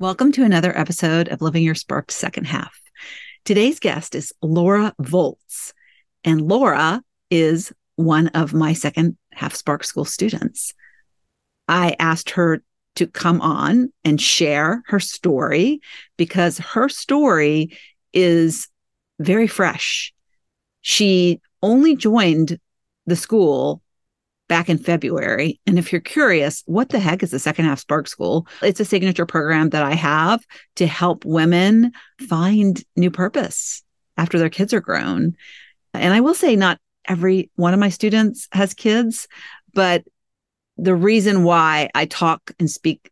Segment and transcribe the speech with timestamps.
[0.00, 2.80] Welcome to another episode of Living Your Spark Second Half.
[3.44, 5.72] Today's guest is Laura Volz,
[6.24, 10.74] and Laura is one of my second half Spark School students.
[11.68, 12.64] I asked her
[12.96, 15.80] to come on and share her story
[16.16, 17.78] because her story
[18.12, 18.66] is
[19.20, 20.12] very fresh.
[20.80, 22.58] She only joined
[23.06, 23.80] the school
[24.48, 25.60] back in February.
[25.66, 28.46] And if you're curious, what the heck is the second half Spark School?
[28.62, 30.44] It's a signature program that I have
[30.76, 31.92] to help women
[32.28, 33.82] find new purpose
[34.16, 35.36] after their kids are grown.
[35.94, 39.28] And I will say, not every one of my students has kids,
[39.72, 40.04] but
[40.76, 43.10] the reason why I talk and speak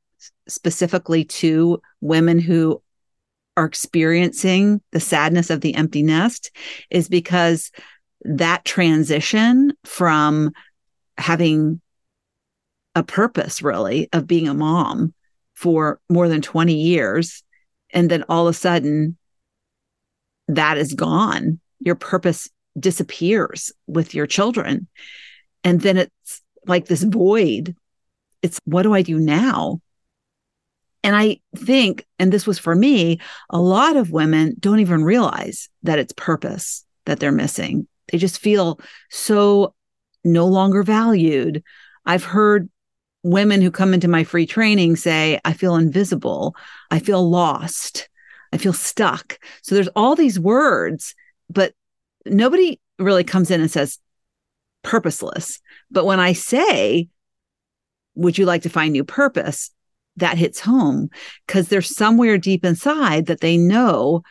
[0.48, 2.82] specifically to women who
[3.56, 6.50] are experiencing the sadness of the empty nest
[6.90, 7.70] is because
[8.22, 10.52] that transition from
[11.18, 11.80] having
[12.94, 15.14] a purpose really of being a mom
[15.54, 17.42] for more than 20 years.
[17.92, 19.16] And then all of a sudden
[20.48, 21.60] that is gone.
[21.80, 24.88] Your purpose disappears with your children.
[25.64, 27.76] And then it's like this void.
[28.42, 29.80] It's what do i do now?
[31.04, 35.68] And i think and this was for me a lot of women don't even realize
[35.82, 37.88] that it's purpose that they're missing.
[38.10, 39.74] They just feel so
[40.24, 41.62] no longer valued.
[42.04, 42.68] I've heard
[43.22, 46.56] women who come into my free training say, I feel invisible.
[46.90, 48.08] I feel lost.
[48.52, 49.38] I feel stuck.
[49.62, 51.14] So there's all these words,
[51.48, 51.72] but
[52.26, 53.98] nobody really comes in and says
[54.82, 55.60] purposeless.
[55.90, 57.08] But when I say,
[58.14, 59.70] would you like to find new purpose?
[60.16, 61.08] That hits home
[61.46, 64.22] because there's somewhere deep inside that they know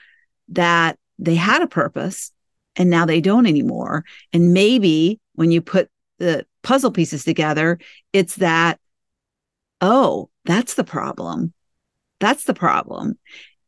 [0.49, 2.31] that they had a purpose
[2.75, 4.05] and now they don't anymore.
[4.31, 7.79] And maybe when you put the puzzle pieces together,
[8.13, 8.79] it's that,
[9.81, 11.53] oh, that's the problem.
[12.19, 13.17] That's the problem.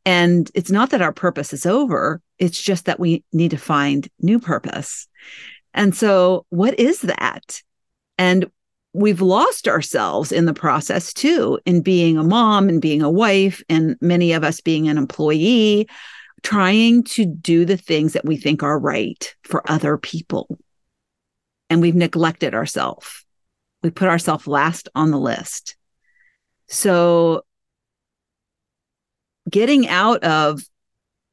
[0.05, 4.07] And it's not that our purpose is over, it's just that we need to find
[4.19, 5.07] new purpose.
[5.73, 7.61] And so, what is that?
[8.17, 8.51] And
[8.93, 13.63] we've lost ourselves in the process too, in being a mom and being a wife,
[13.69, 15.87] and many of us being an employee,
[16.43, 20.59] trying to do the things that we think are right for other people
[21.69, 23.25] and we've neglected ourselves.
[23.81, 25.75] We put ourselves last on the list.
[26.67, 27.43] So
[29.49, 30.61] getting out of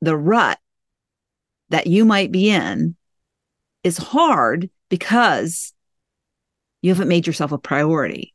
[0.01, 0.59] the rut
[1.69, 2.97] that you might be in
[3.85, 5.73] is hard because
[6.83, 8.35] you haven't made yourself a priority.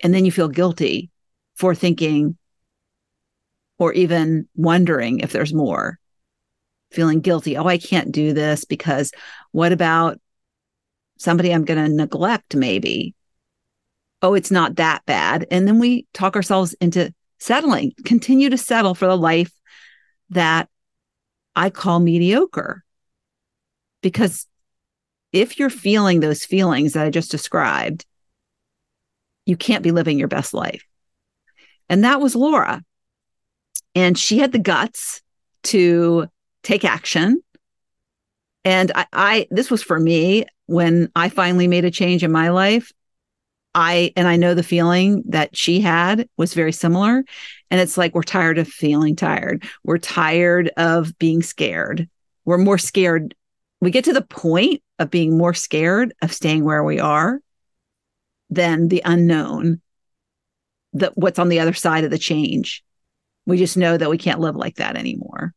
[0.00, 1.10] And then you feel guilty
[1.54, 2.36] for thinking
[3.78, 5.98] or even wondering if there's more,
[6.90, 7.56] feeling guilty.
[7.56, 9.12] Oh, I can't do this because
[9.52, 10.20] what about
[11.18, 13.14] somebody I'm going to neglect, maybe.
[14.22, 15.46] Oh, it's not that bad.
[15.50, 19.52] And then we talk ourselves into settling, continue to settle for the life
[20.30, 20.68] that
[21.54, 22.84] I call mediocre.
[24.02, 24.46] Because
[25.32, 28.06] if you're feeling those feelings that I just described,
[29.44, 30.84] you can't be living your best life.
[31.88, 32.82] And that was Laura.
[33.94, 35.22] And she had the guts
[35.64, 36.26] to
[36.62, 37.42] take action.
[38.66, 42.48] And I, I, this was for me when I finally made a change in my
[42.48, 42.92] life,
[43.76, 47.24] I and I know the feeling that she had was very similar.
[47.70, 49.64] And it's like we're tired of feeling tired.
[49.84, 52.08] We're tired of being scared.
[52.44, 53.36] We're more scared.
[53.80, 57.38] We get to the point of being more scared of staying where we are
[58.50, 59.80] than the unknown,
[60.94, 62.82] that what's on the other side of the change.
[63.46, 65.54] We just know that we can't live like that anymore.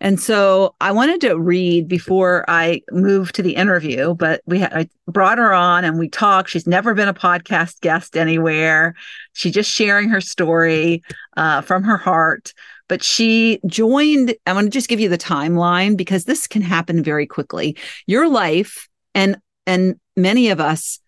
[0.00, 4.72] And so I wanted to read before I moved to the interview, but we had,
[4.72, 6.50] I brought her on and we talked.
[6.50, 8.94] She's never been a podcast guest anywhere.
[9.32, 11.02] She's just sharing her story
[11.36, 12.52] uh, from her heart.
[12.88, 14.34] But she joined.
[14.46, 17.76] I want to just give you the timeline because this can happen very quickly.
[18.06, 19.36] Your life and
[19.66, 20.98] and many of us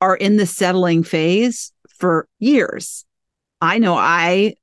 [0.00, 3.04] are in the settling phase for years.
[3.60, 4.54] I know I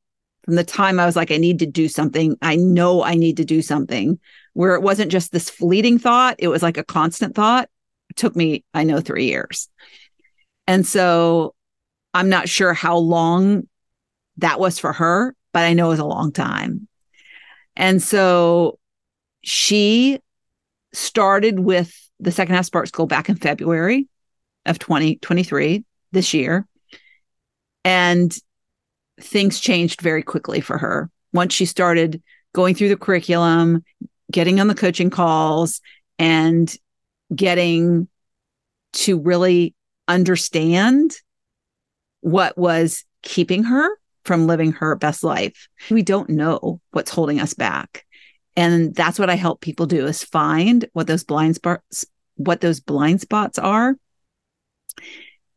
[0.43, 3.37] from the time I was like, I need to do something, I know I need
[3.37, 4.19] to do something,
[4.53, 7.69] where it wasn't just this fleeting thought, it was like a constant thought.
[8.09, 9.69] It took me, I know, three years.
[10.67, 11.55] And so
[12.13, 13.67] I'm not sure how long
[14.37, 16.87] that was for her, but I know it was a long time.
[17.75, 18.79] And so
[19.43, 20.19] she
[20.93, 24.07] started with the second half Spark School back in February
[24.65, 26.67] of 2023 this year.
[27.83, 28.35] And
[29.19, 32.21] things changed very quickly for her once she started
[32.53, 33.83] going through the curriculum,
[34.31, 35.81] getting on the coaching calls,
[36.19, 36.75] and
[37.35, 38.07] getting
[38.93, 39.73] to really
[40.07, 41.15] understand
[42.21, 43.89] what was keeping her
[44.23, 45.67] from living her best life.
[45.89, 48.05] We don't know what's holding us back.
[48.55, 52.05] And that's what I help people do is find what those blind spots
[52.35, 53.95] what those blind spots are.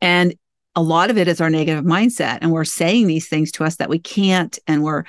[0.00, 0.34] And
[0.76, 3.76] a lot of it is our negative mindset and we're saying these things to us
[3.76, 5.05] that we can't and we're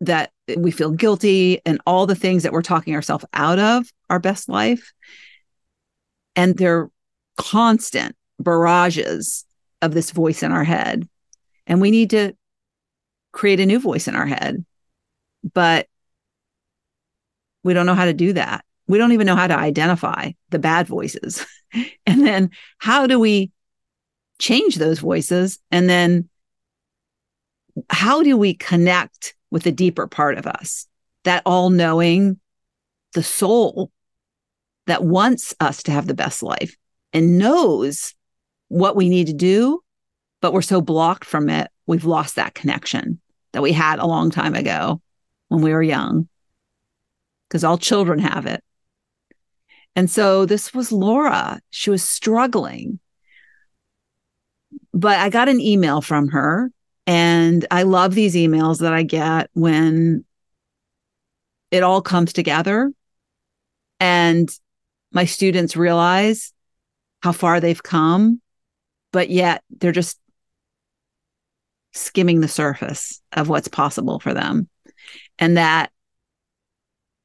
[0.00, 4.18] that we feel guilty and all the things that we're talking ourselves out of our
[4.18, 4.92] best life.
[6.36, 6.90] And they're
[7.36, 9.44] constant barrages
[9.82, 11.08] of this voice in our head.
[11.66, 12.34] And we need to
[13.32, 14.64] create a new voice in our head.
[15.52, 15.88] But
[17.62, 18.64] we don't know how to do that.
[18.86, 21.44] We don't even know how to identify the bad voices.
[22.06, 23.50] And then how do we
[24.38, 25.58] change those voices.
[25.70, 26.28] And then
[27.90, 30.86] how do we connect with the deeper part of us?
[31.24, 32.38] That all knowing
[33.14, 33.90] the soul
[34.86, 36.76] that wants us to have the best life
[37.12, 38.14] and knows
[38.68, 39.80] what we need to do
[40.40, 43.20] but we're so blocked from it we've lost that connection
[43.52, 45.00] that we had a long time ago
[45.48, 46.28] when we were young
[47.48, 48.62] because all children have it.
[49.94, 51.60] And so this was Laura.
[51.70, 52.98] She was struggling
[54.94, 56.70] but I got an email from her,
[57.06, 60.24] and I love these emails that I get when
[61.70, 62.92] it all comes together
[63.98, 64.48] and
[65.12, 66.52] my students realize
[67.22, 68.40] how far they've come,
[69.12, 70.18] but yet they're just
[71.92, 74.68] skimming the surface of what's possible for them.
[75.38, 75.90] And that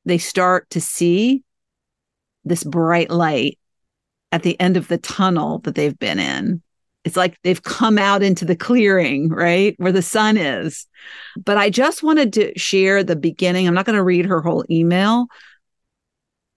[0.06, 1.44] they start to see
[2.44, 3.60] this bright light
[4.31, 6.63] at the end of the tunnel that they've been in
[7.09, 9.73] it's like they've come out into the clearing, right?
[9.77, 10.85] Where the sun is.
[11.44, 13.67] But I just wanted to share the beginning.
[13.67, 15.25] I'm not going to read her whole email,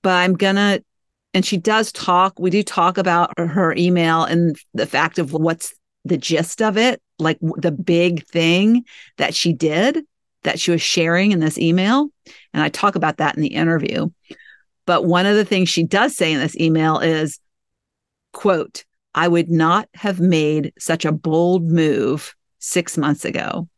[0.02, 0.84] but I'm going to,
[1.32, 5.72] and she does talk, we do talk about her email and the fact of what's
[6.04, 8.84] the gist of it, like the big thing
[9.16, 10.04] that she did
[10.42, 12.10] that she was sharing in this email.
[12.52, 14.10] And I talk about that in the interview.
[14.84, 17.40] But one of the things she does say in this email is,
[18.34, 18.84] quote,
[19.14, 23.68] I would not have made such a bold move six months ago.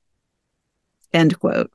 [1.12, 1.70] End quote.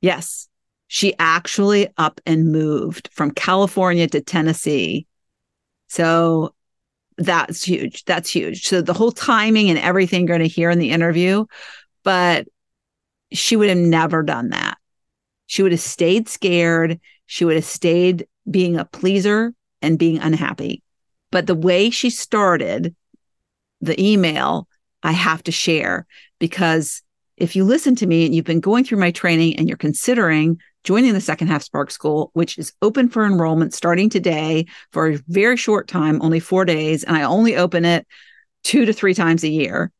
[0.00, 0.48] Yes,
[0.88, 5.06] she actually up and moved from California to Tennessee.
[5.88, 6.54] So
[7.18, 8.04] that's huge.
[8.04, 8.66] That's huge.
[8.66, 11.46] So the whole timing and everything you're going to hear in the interview,
[12.02, 12.46] but
[13.32, 14.76] she would have never done that.
[15.46, 17.00] She would have stayed scared.
[17.26, 20.82] She would have stayed being a pleaser and being unhappy.
[21.32, 22.94] But the way she started
[23.80, 24.68] the email,
[25.02, 26.06] I have to share
[26.38, 27.02] because
[27.36, 30.60] if you listen to me and you've been going through my training and you're considering
[30.84, 35.18] joining the second half Spark School, which is open for enrollment starting today for a
[35.26, 38.06] very short time, only four days, and I only open it
[38.62, 39.90] two to three times a year.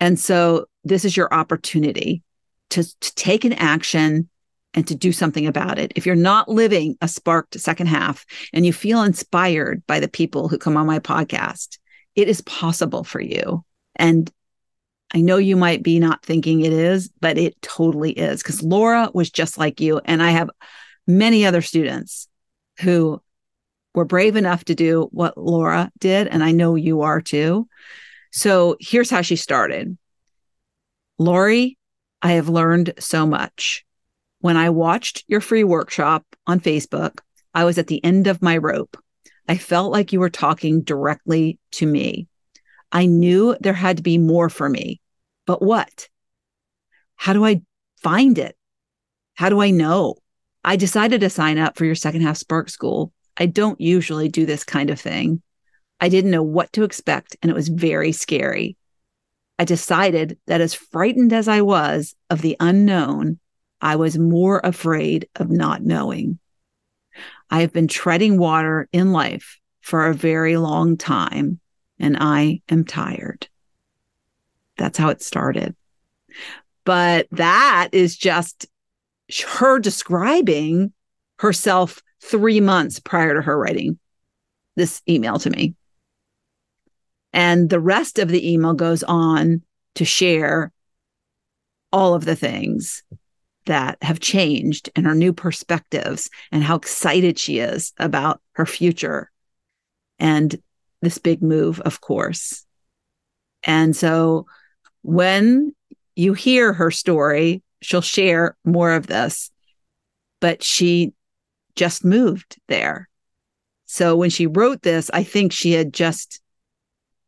[0.00, 2.22] And so this is your opportunity
[2.70, 4.28] to, to take an action
[4.74, 5.92] and to do something about it.
[5.96, 10.48] If you're not living a sparked second half and you feel inspired by the people
[10.48, 11.78] who come on my podcast,
[12.14, 13.64] it is possible for you.
[13.96, 14.30] And
[15.12, 19.10] I know you might be not thinking it is, but it totally is because Laura
[19.12, 20.00] was just like you.
[20.04, 20.50] And I have
[21.06, 22.28] many other students
[22.80, 23.20] who
[23.94, 26.28] were brave enough to do what Laura did.
[26.28, 27.68] And I know you are too.
[28.30, 29.98] So here's how she started
[31.18, 31.76] Lori,
[32.22, 33.84] I have learned so much.
[34.40, 37.20] When I watched your free workshop on Facebook,
[37.54, 38.96] I was at the end of my rope.
[39.46, 42.26] I felt like you were talking directly to me.
[42.90, 45.00] I knew there had to be more for me,
[45.46, 46.08] but what?
[47.16, 47.62] How do I
[48.02, 48.56] find it?
[49.34, 50.16] How do I know?
[50.64, 53.12] I decided to sign up for your second half Spark School.
[53.36, 55.42] I don't usually do this kind of thing.
[56.00, 58.76] I didn't know what to expect, and it was very scary.
[59.58, 63.38] I decided that as frightened as I was of the unknown,
[63.80, 66.38] I was more afraid of not knowing.
[67.50, 71.60] I have been treading water in life for a very long time,
[71.98, 73.48] and I am tired.
[74.76, 75.74] That's how it started.
[76.84, 78.66] But that is just
[79.46, 80.92] her describing
[81.38, 83.98] herself three months prior to her writing
[84.76, 85.74] this email to me.
[87.32, 89.62] And the rest of the email goes on
[89.94, 90.72] to share
[91.92, 93.02] all of the things
[93.66, 99.30] that have changed and her new perspectives and how excited she is about her future
[100.18, 100.60] and
[101.02, 102.66] this big move, of course.
[103.62, 104.46] And so
[105.02, 105.74] when
[106.16, 109.50] you hear her story, she'll share more of this,
[110.40, 111.12] but she
[111.76, 113.08] just moved there.
[113.86, 116.40] So when she wrote this, I think she had just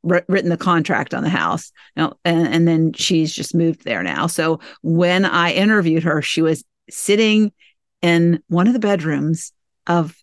[0.02, 1.72] written the contract on the house.
[1.96, 4.26] Now, and, and then she's just moved there now.
[4.26, 7.52] So when I interviewed her, she was sitting
[8.00, 9.52] in one of the bedrooms
[9.86, 10.16] of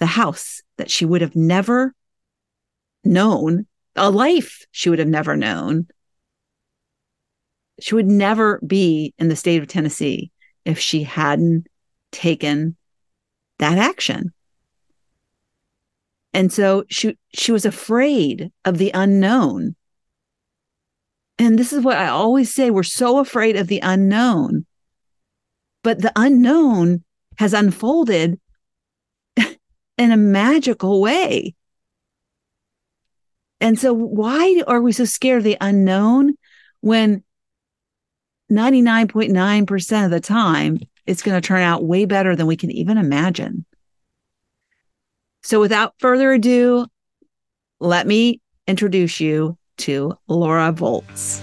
[0.00, 1.94] the house that she would have never
[3.04, 5.86] known, a life she would have never known.
[7.80, 10.30] She would never be in the state of Tennessee
[10.64, 11.66] if she hadn't
[12.10, 12.76] taken
[13.58, 14.32] that action.
[16.34, 19.76] And so she she was afraid of the unknown.
[21.38, 24.66] And this is what I always say, we're so afraid of the unknown.
[25.82, 27.04] But the unknown
[27.38, 28.38] has unfolded
[29.36, 31.54] in a magical way.
[33.60, 36.34] And so why are we so scared of the unknown
[36.80, 37.22] when
[38.50, 42.98] 99.9% of the time it's going to turn out way better than we can even
[42.98, 43.64] imagine?
[45.44, 46.86] So without further ado,
[47.80, 51.42] let me introduce you to Laura Volz.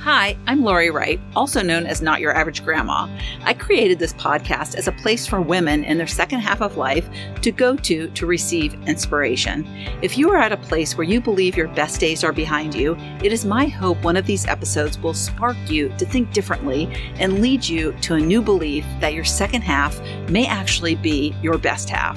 [0.00, 3.08] Hi, I'm Lori Wright, also known as Not Your Average Grandma.
[3.42, 7.08] I created this podcast as a place for women in their second half of life
[7.42, 9.66] to go to to receive inspiration.
[10.02, 12.96] If you are at a place where you believe your best days are behind you,
[13.22, 16.86] it is my hope one of these episodes will spark you to think differently
[17.18, 20.00] and lead you to a new belief that your second half
[20.30, 22.16] may actually be your best half.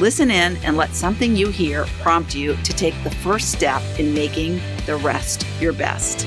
[0.00, 4.14] Listen in and let something you hear prompt you to take the first step in
[4.14, 6.26] making the rest your best.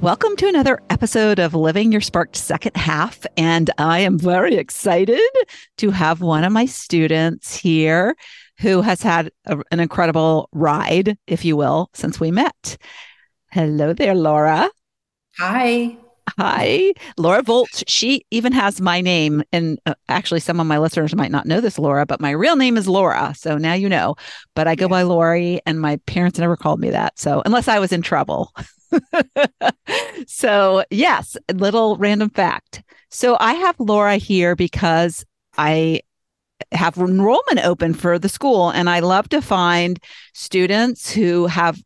[0.00, 3.26] Welcome to another episode of Living Your Sparked Second Half.
[3.36, 5.18] And I am very excited
[5.78, 8.14] to have one of my students here
[8.60, 12.76] who has had a, an incredible ride, if you will, since we met.
[13.50, 14.70] Hello there, Laura.
[15.38, 15.96] Hi.
[16.38, 17.84] Hi, Laura Volz.
[17.86, 19.42] She even has my name.
[19.52, 22.56] And uh, actually, some of my listeners might not know this, Laura, but my real
[22.56, 23.34] name is Laura.
[23.36, 24.16] So now you know.
[24.54, 27.18] But I go by Lori, and my parents never called me that.
[27.18, 28.52] So unless I was in trouble.
[30.26, 32.82] so, yes, little random fact.
[33.10, 35.24] So I have Laura here because
[35.56, 36.00] I
[36.72, 39.98] have enrollment open for the school and I love to find
[40.32, 41.80] students who have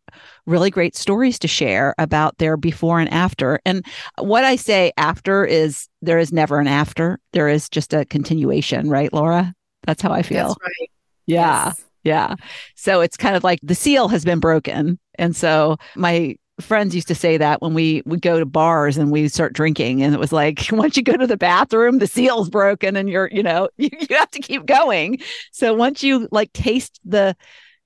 [0.49, 3.61] really great stories to share about their before and after.
[3.65, 3.85] And
[4.19, 7.21] what I say after is there is never an after.
[7.33, 9.55] There is just a continuation, right, Laura?
[9.85, 10.49] That's how I feel.
[10.49, 10.91] That's right.
[11.27, 11.67] Yeah.
[11.67, 11.85] Yes.
[12.05, 12.35] Yeah.
[12.75, 14.99] So it's kind of like the seal has been broken.
[15.17, 19.11] And so my friends used to say that when we would go to bars and
[19.11, 22.51] we start drinking and it was like once you go to the bathroom the seal's
[22.51, 25.19] broken and you're you know you, you have to keep going
[25.53, 27.37] so once you like taste the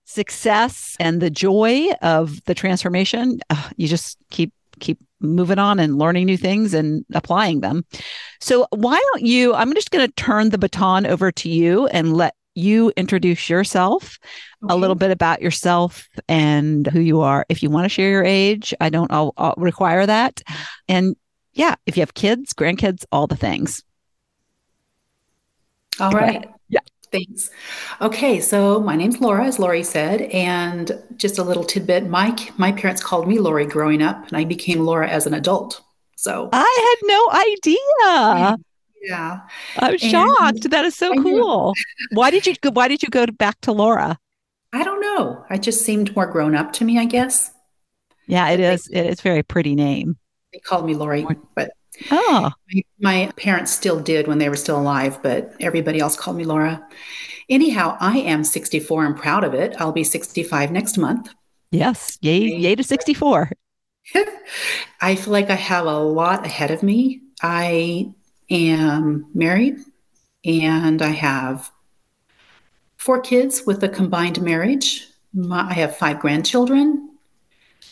[0.05, 5.99] success and the joy of the transformation, uh, you just keep keep moving on and
[5.99, 7.85] learning new things and applying them.
[8.41, 12.17] So why don't you I'm just going to turn the baton over to you and
[12.17, 14.19] let you introduce yourself
[14.65, 14.75] okay.
[14.75, 17.47] a little bit about yourself and who you are.
[17.49, 20.43] If you want to share your age, I don't I'll, I'll require that.
[20.89, 21.17] And
[21.55, 23.83] yeah, if you have kids, grandkids, all the things.
[26.01, 26.49] All right.
[26.69, 26.81] Yeah.
[27.13, 27.51] Thanks.
[28.01, 32.73] Okay, so my name's Laura, as Lori said, and just a little tidbit: my my
[32.73, 35.83] parents called me Lori growing up, and I became Laura as an adult.
[36.17, 38.57] So I had no idea.
[39.03, 39.41] Yeah,
[39.79, 40.71] I'm shocked.
[40.71, 41.75] That is so cool.
[42.13, 44.19] why did you Why did you go back to Laura?
[44.73, 45.45] I don't know.
[45.51, 47.51] I just seemed more grown up to me, I guess.
[48.27, 48.89] Yeah, it is.
[48.89, 50.17] It is very pretty name.
[50.53, 51.73] They called me Lori, but
[52.11, 52.51] Oh.
[52.73, 56.45] My, my, parents still did when they were still alive, but everybody else called me
[56.45, 56.87] Laura.
[57.49, 59.75] Anyhow, I am 64 and proud of it.
[59.79, 61.29] I'll be 65 next month.
[61.71, 62.19] Yes.
[62.21, 63.51] Yay, yay to 64.
[65.01, 67.23] I feel like I have a lot ahead of me.
[67.43, 68.13] I
[68.51, 69.79] am married
[70.45, 71.71] and I have
[72.97, 75.09] four kids with a combined marriage.
[75.33, 77.11] My, I have five grandchildren.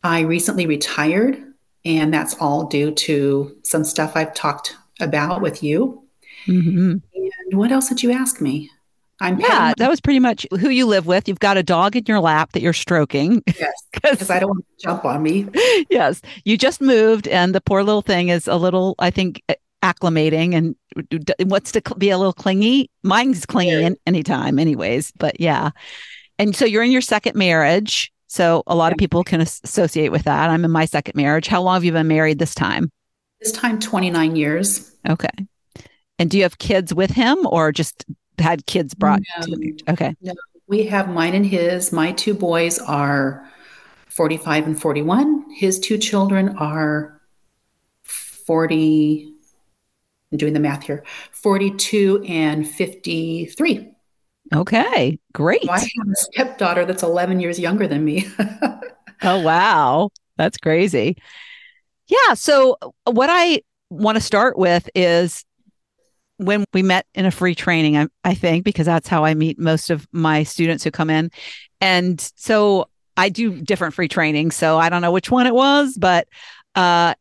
[0.02, 1.49] I recently retired
[1.84, 6.02] and that's all due to some stuff I've talked about with you.
[6.46, 6.96] Mm-hmm.
[7.14, 8.70] And what else did you ask me?
[9.22, 11.28] I'm yeah, that was pretty much who you live with.
[11.28, 13.42] You've got a dog in your lap that you're stroking.
[13.46, 15.46] Yes, because I don't want to jump on me.
[15.90, 19.42] yes, you just moved, and the poor little thing is a little, I think,
[19.82, 22.90] acclimating and wants to be a little clingy.
[23.02, 23.90] Mine's clingy yeah.
[24.06, 25.12] anytime, anyways.
[25.18, 25.70] But yeah,
[26.38, 28.10] And so you're in your second marriage.
[28.30, 28.92] So a lot yeah.
[28.92, 30.50] of people can associate with that.
[30.50, 31.48] I'm in my second marriage.
[31.48, 32.92] How long have you been married this time?
[33.40, 34.94] This time, 29 years.
[35.08, 35.28] Okay.
[36.16, 38.06] And do you have kids with him or just
[38.38, 39.56] had kids brought no?
[39.88, 40.14] Okay.
[40.22, 40.34] No,
[40.68, 41.90] we have mine and his.
[41.90, 43.50] My two boys are
[44.06, 45.50] 45 and 41.
[45.50, 47.20] His two children are
[48.04, 49.34] 40,
[50.30, 53.90] I'm doing the math here, 42 and 53.
[54.52, 55.68] Okay, great.
[55.68, 58.26] I have a stepdaughter that's 11 years younger than me.
[59.22, 60.10] oh, wow.
[60.36, 61.16] That's crazy.
[62.08, 62.34] Yeah.
[62.34, 65.44] So, what I want to start with is
[66.38, 69.58] when we met in a free training, I, I, think, because that's how I meet
[69.58, 71.30] most of my students who come in.
[71.82, 74.50] And so I do different free training.
[74.50, 76.26] So I don't know which one it was, but,
[76.74, 77.14] uh,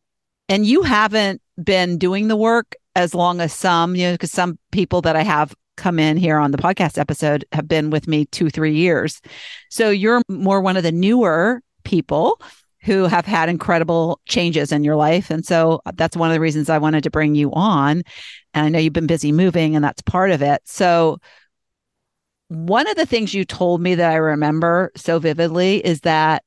[0.48, 4.58] and you haven't been doing the work as long as some, you know, because some
[4.72, 8.26] people that I have come in here on the podcast episode have been with me
[8.26, 9.22] two, three years.
[9.70, 12.40] So you're more one of the newer people
[12.82, 15.30] who have had incredible changes in your life.
[15.30, 18.04] And so that's one of the reasons I wanted to bring you on.
[18.54, 20.62] And I know you've been busy moving, and that's part of it.
[20.66, 21.18] So,
[22.48, 26.44] one of the things you told me that I remember so vividly is that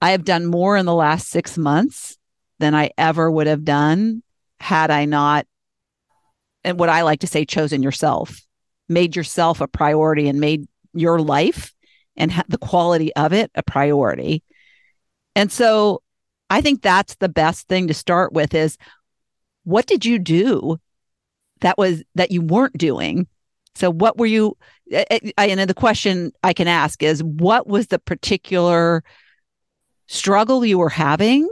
[0.00, 2.16] I have done more in the last six months
[2.60, 4.22] than I ever would have done
[4.58, 5.46] had I not
[6.66, 8.40] and what I like to say, chosen yourself,
[8.88, 11.72] made yourself a priority and made your life
[12.16, 14.42] and ha- the quality of it a priority.
[15.36, 16.02] And so
[16.50, 18.76] I think that's the best thing to start with is
[19.64, 20.78] what did you do
[21.60, 23.28] that was that you weren't doing?
[23.76, 24.56] So what were you
[24.92, 29.02] I, and the question I can ask is what was the particular
[30.06, 31.48] struggle you were having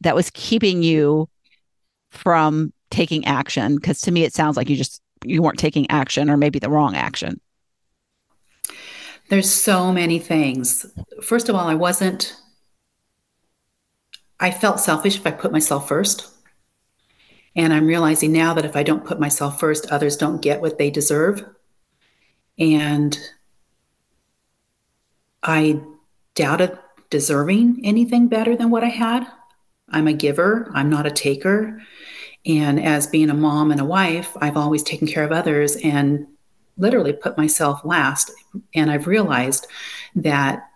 [0.00, 1.28] that was keeping you
[2.10, 6.30] from taking action because to me it sounds like you just you weren't taking action
[6.30, 7.40] or maybe the wrong action.
[9.28, 10.86] There's so many things.
[11.22, 12.34] First of all i wasn't
[14.40, 16.28] i felt selfish if i put myself first.
[17.56, 20.78] And i'm realizing now that if i don't put myself first others don't get what
[20.78, 21.44] they deserve.
[22.58, 23.18] And
[25.42, 25.80] i
[26.34, 26.78] doubted
[27.10, 29.26] deserving anything better than what i had.
[29.90, 30.70] I'm a giver.
[30.74, 31.80] I'm not a taker
[32.48, 36.26] and as being a mom and a wife, I've always taken care of others and
[36.78, 38.30] literally put myself last.
[38.74, 39.66] And I've realized
[40.16, 40.66] that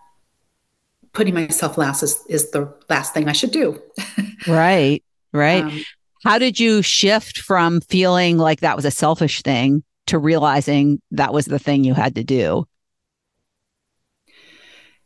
[1.12, 3.80] putting myself last is, is the last thing I should do.
[4.46, 5.64] right, right.
[5.64, 5.82] Um,
[6.24, 11.32] How did you shift from feeling like that was a selfish thing to realizing that
[11.32, 12.66] was the thing you had to do?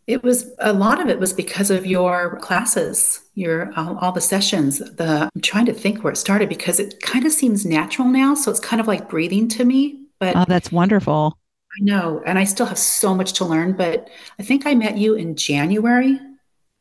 [0.06, 4.20] It was a lot of it was because of your classes, your all, all the
[4.20, 4.78] sessions.
[4.78, 8.34] The I'm trying to think where it started because it kind of seems natural now,
[8.34, 10.06] so it's kind of like breathing to me.
[10.20, 11.36] But oh, that's wonderful.
[11.78, 13.72] I know, and I still have so much to learn.
[13.72, 16.20] But I think I met you in January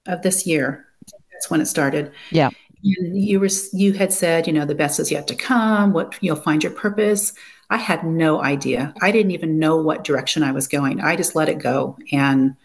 [0.05, 0.85] of this year.
[1.31, 2.11] That's when it started.
[2.31, 2.51] Yeah.
[2.83, 5.93] And you were you had said, you know, the best is yet to come.
[5.93, 7.33] What you'll find your purpose.
[7.71, 8.93] I had no idea.
[9.01, 11.01] I didn't even know what direction I was going.
[11.01, 12.55] I just let it go and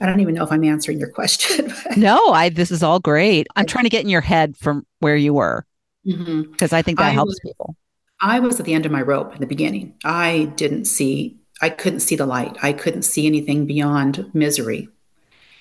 [0.00, 1.72] I don't even know if I'm answering your question.
[1.96, 3.46] no, I this is all great.
[3.56, 5.64] I'm trying to get in your head from where you were
[6.04, 6.74] because mm-hmm.
[6.74, 7.76] I think that I helps was, people.
[8.20, 9.94] I was at the end of my rope in the beginning.
[10.04, 12.56] I didn't see, I couldn't see the light.
[12.62, 14.88] I couldn't see anything beyond misery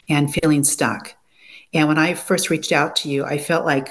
[0.09, 1.15] and feeling stuck.
[1.73, 3.89] And when I first reached out to you, I felt like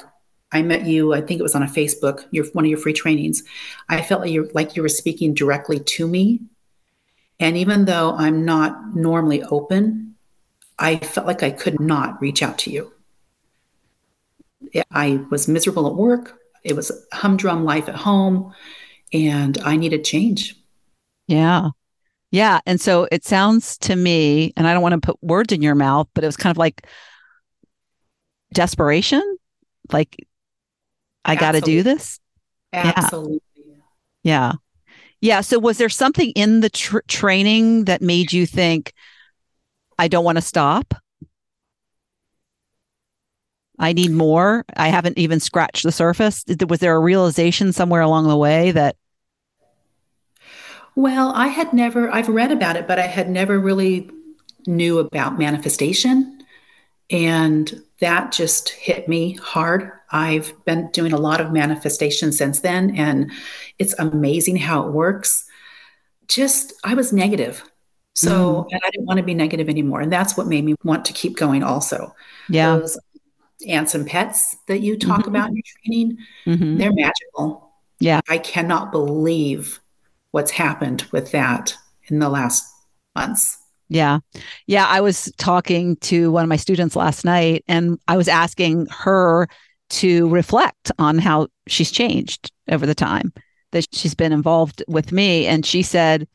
[0.53, 1.15] I met you.
[1.15, 3.43] I think it was on a Facebook, your one of your free trainings.
[3.89, 6.41] I felt like you like you were speaking directly to me.
[7.41, 10.12] And even though I'm not normally open
[10.79, 12.93] I felt like I could not reach out to you.
[14.91, 16.39] I was miserable at work.
[16.65, 18.55] It was humdrum life at home,
[19.13, 20.57] and I needed change.
[21.27, 21.71] Yeah.
[22.31, 22.61] Yeah.
[22.65, 25.75] And so it sounds to me, and I don't want to put words in your
[25.75, 26.87] mouth, but it was kind of like
[28.55, 29.37] desperation.
[29.93, 30.27] Like,
[31.25, 32.19] I got to do this.
[32.73, 33.41] Absolutely.
[33.57, 33.73] Yeah.
[34.23, 34.53] yeah.
[35.21, 35.41] Yeah.
[35.43, 38.93] So was there something in the tr- training that made you think,
[40.03, 40.95] I don't want to stop.
[43.79, 44.65] I need more.
[44.77, 46.45] I haven't even scratched the surface.
[46.69, 48.97] Was there a realization somewhere along the way that?
[50.97, 54.11] Well, I had never, I've read about it, but I had never really
[54.67, 56.45] knew about manifestation.
[57.09, 59.93] And that just hit me hard.
[60.11, 63.31] I've been doing a lot of manifestation since then, and
[63.79, 65.45] it's amazing how it works.
[66.27, 67.63] Just, I was negative.
[68.15, 68.67] So, mm.
[68.71, 70.01] and I didn't want to be negative anymore.
[70.01, 72.15] And that's what made me want to keep going also.
[72.49, 72.77] Yeah.
[72.77, 72.99] Those
[73.67, 75.29] ants and pets that you talk mm-hmm.
[75.29, 76.77] about in your training, mm-hmm.
[76.79, 77.73] they're magical.
[78.01, 78.21] Yeah.
[78.29, 79.81] I cannot believe
[80.33, 81.77] what's happened with that
[82.09, 82.65] in the last
[83.15, 83.59] months.
[83.89, 84.21] Yeah.
[84.67, 84.87] Yeah.
[84.87, 89.49] I was talking to one of my students last night and I was asking her
[89.91, 93.33] to reflect on how she's changed over the time
[93.73, 95.47] that she's been involved with me.
[95.47, 96.27] And she said,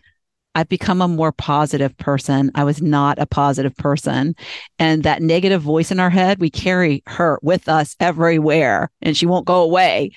[0.57, 2.49] I've become a more positive person.
[2.55, 4.35] I was not a positive person.
[4.79, 9.27] And that negative voice in our head, we carry her with us everywhere and she
[9.27, 10.13] won't go away.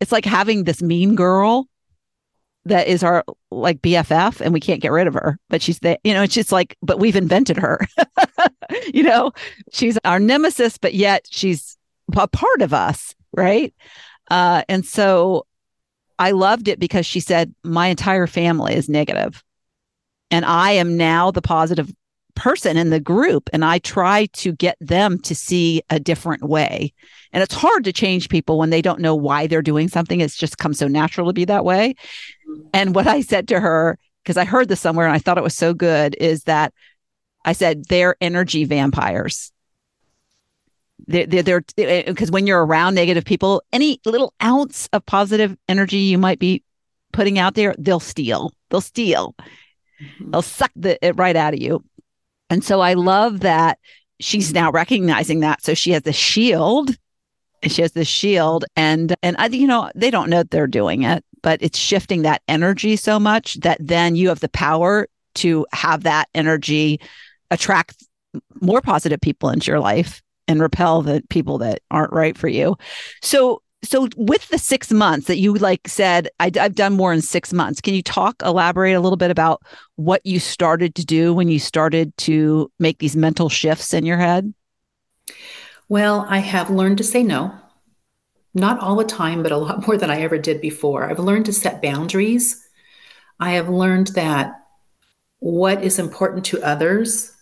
[0.00, 1.68] It's like having this mean girl
[2.64, 5.98] that is our like BFF and we can't get rid of her, but she's there,
[6.02, 7.78] you know, it's just like, but we've invented her.
[8.92, 9.30] you know,
[9.72, 11.76] she's our nemesis, but yet she's
[12.16, 13.14] a part of us.
[13.32, 13.72] Right.
[14.28, 15.46] Uh, and so
[16.18, 19.43] I loved it because she said, my entire family is negative
[20.34, 21.94] and I am now the positive
[22.34, 26.92] person in the group and I try to get them to see a different way.
[27.32, 30.20] And it's hard to change people when they don't know why they're doing something.
[30.20, 31.94] It's just come so natural to be that way.
[32.72, 35.44] And what I said to her, because I heard this somewhere and I thought it
[35.44, 36.74] was so good, is that
[37.44, 39.52] I said they're energy vampires.
[41.06, 45.56] They're eh, eh, they're because when you're around negative people, any little ounce of positive
[45.68, 46.64] energy you might be
[47.12, 48.52] putting out there, they'll steal.
[48.70, 49.36] They'll steal.
[50.02, 50.30] Mm-hmm.
[50.30, 51.84] They'll suck the, it right out of you.
[52.50, 53.78] And so I love that
[54.20, 55.62] she's now recognizing that.
[55.62, 56.96] So she has the shield.
[57.66, 61.24] She has the shield, and and I, you know they don't know they're doing it,
[61.42, 66.02] but it's shifting that energy so much that then you have the power to have
[66.02, 67.00] that energy
[67.50, 68.04] attract
[68.60, 72.76] more positive people into your life and repel the people that aren't right for you.
[73.22, 77.20] So so with the six months that you like said I, have done more in
[77.20, 79.62] six months can you talk elaborate a little bit about
[79.96, 84.18] what you started to do when you started to make these mental shifts in your
[84.18, 84.52] head?
[85.88, 87.54] Well i have learned to say no.
[88.54, 91.08] Not all the time but a lot more than i ever did before.
[91.08, 92.66] I've learned to set boundaries.
[93.38, 94.60] I have learned that
[95.38, 97.32] what is important to others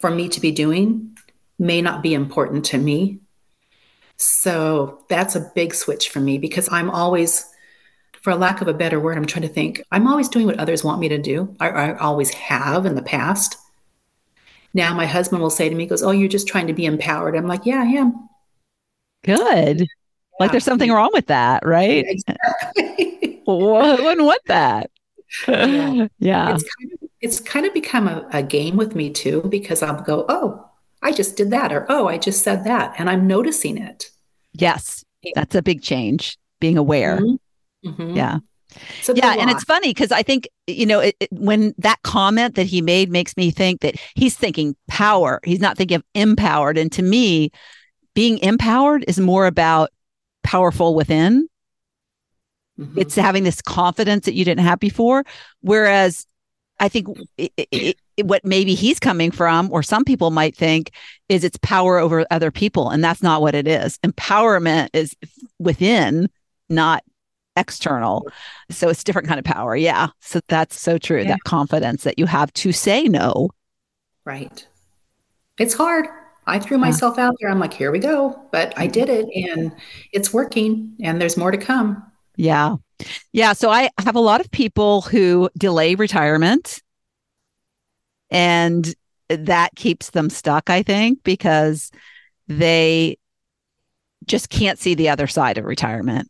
[0.00, 1.16] for me to be doing
[1.58, 3.20] may not be important to me
[4.16, 7.46] so that's a big switch for me because I'm always,
[8.20, 10.84] for lack of a better word, I'm trying to think, I'm always doing what others
[10.84, 11.54] want me to do.
[11.58, 13.56] I, I always have in the past.
[14.74, 17.36] Now my husband will say to me, goes, Oh, you're just trying to be empowered.
[17.36, 18.28] I'm like, Yeah, I am.
[19.24, 19.80] Good.
[19.80, 19.86] Yeah.
[20.40, 22.04] Like there's something wrong with that, right?
[22.06, 23.42] Exactly.
[23.46, 24.90] wouldn't want that.
[25.46, 26.06] Yeah.
[26.18, 26.54] yeah.
[26.54, 30.02] It's kind of, it's kind of become a, a game with me too, because I'll
[30.02, 30.68] go, Oh,
[31.02, 34.10] I just did that, or oh, I just said that, and I'm noticing it.
[34.52, 36.38] Yes, that's a big change.
[36.60, 37.18] Being aware.
[37.18, 37.88] Mm-hmm.
[37.88, 38.16] Mm-hmm.
[38.16, 38.38] Yeah.
[39.02, 42.54] So yeah, and it's funny because I think you know it, it, when that comment
[42.54, 45.40] that he made makes me think that he's thinking power.
[45.44, 46.78] He's not thinking of empowered.
[46.78, 47.50] And to me,
[48.14, 49.90] being empowered is more about
[50.42, 51.48] powerful within.
[52.78, 52.98] Mm-hmm.
[52.98, 55.24] It's having this confidence that you didn't have before.
[55.60, 56.26] Whereas
[56.82, 57.06] I think
[57.38, 60.90] it, what maybe he's coming from, or some people might think,
[61.28, 62.90] is it's power over other people.
[62.90, 63.98] And that's not what it is.
[63.98, 65.14] Empowerment is
[65.60, 66.28] within,
[66.68, 67.04] not
[67.56, 68.26] external.
[68.68, 69.76] So it's different kind of power.
[69.76, 70.08] Yeah.
[70.20, 71.22] So that's so true.
[71.22, 71.28] Yeah.
[71.28, 73.50] That confidence that you have to say no.
[74.24, 74.66] Right.
[75.58, 76.06] It's hard.
[76.48, 77.48] I threw myself out there.
[77.48, 78.42] I'm like, here we go.
[78.50, 78.92] But I mm-hmm.
[78.92, 79.72] did it and
[80.12, 82.02] it's working and there's more to come.
[82.34, 82.76] Yeah.
[83.32, 83.52] Yeah.
[83.52, 86.82] So I have a lot of people who delay retirement
[88.30, 88.94] and
[89.28, 91.90] that keeps them stuck, I think, because
[92.48, 93.18] they
[94.26, 96.28] just can't see the other side of retirement.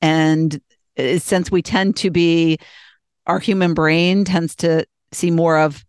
[0.00, 0.60] And
[0.98, 2.58] uh, since we tend to be,
[3.26, 5.84] our human brain tends to see more of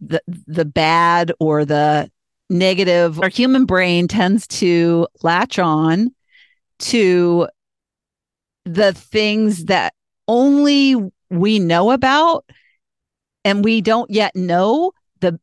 [0.00, 2.10] the the bad or the
[2.50, 3.20] negative.
[3.20, 6.14] Our human brain tends to latch on
[6.80, 7.48] to
[8.64, 9.94] the things that
[10.28, 10.96] only
[11.30, 12.44] we know about
[13.44, 15.38] and we don't yet know the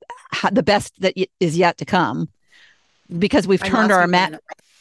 [0.51, 2.29] the best that is yet to come
[3.17, 4.39] because we've turned our ima-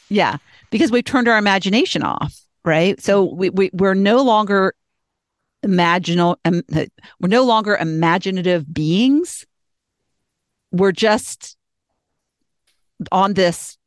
[0.08, 0.36] yeah
[0.70, 3.00] because we've turned our imagination off right?
[3.00, 4.74] So we, we we're no longer
[5.64, 6.62] imaginal um,
[7.18, 9.46] we're no longer imaginative beings.
[10.70, 11.56] We're just
[13.10, 13.77] on this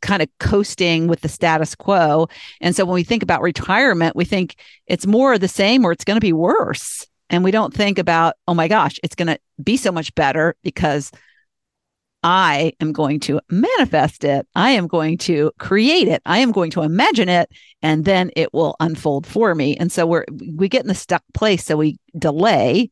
[0.00, 2.28] kind of coasting with the status quo
[2.60, 4.56] and so when we think about retirement we think
[4.86, 7.98] it's more of the same or it's going to be worse and we don't think
[7.98, 11.10] about, oh my gosh, it's going to be so much better because
[12.22, 14.46] I am going to manifest it.
[14.54, 16.22] I am going to create it.
[16.26, 17.50] I am going to imagine it
[17.82, 19.76] and then it will unfold for me.
[19.76, 20.24] And so we're
[20.56, 22.90] we get in the stuck place so we delay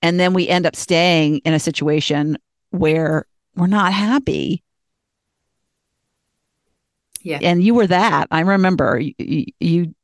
[0.00, 2.36] and then we end up staying in a situation
[2.70, 4.64] where we're not happy.
[7.22, 7.38] Yeah.
[7.42, 8.28] And you were that.
[8.30, 9.94] I remember you, you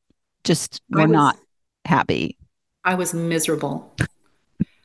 [0.44, 1.38] just were was, not
[1.84, 2.38] happy.
[2.84, 3.94] I was miserable.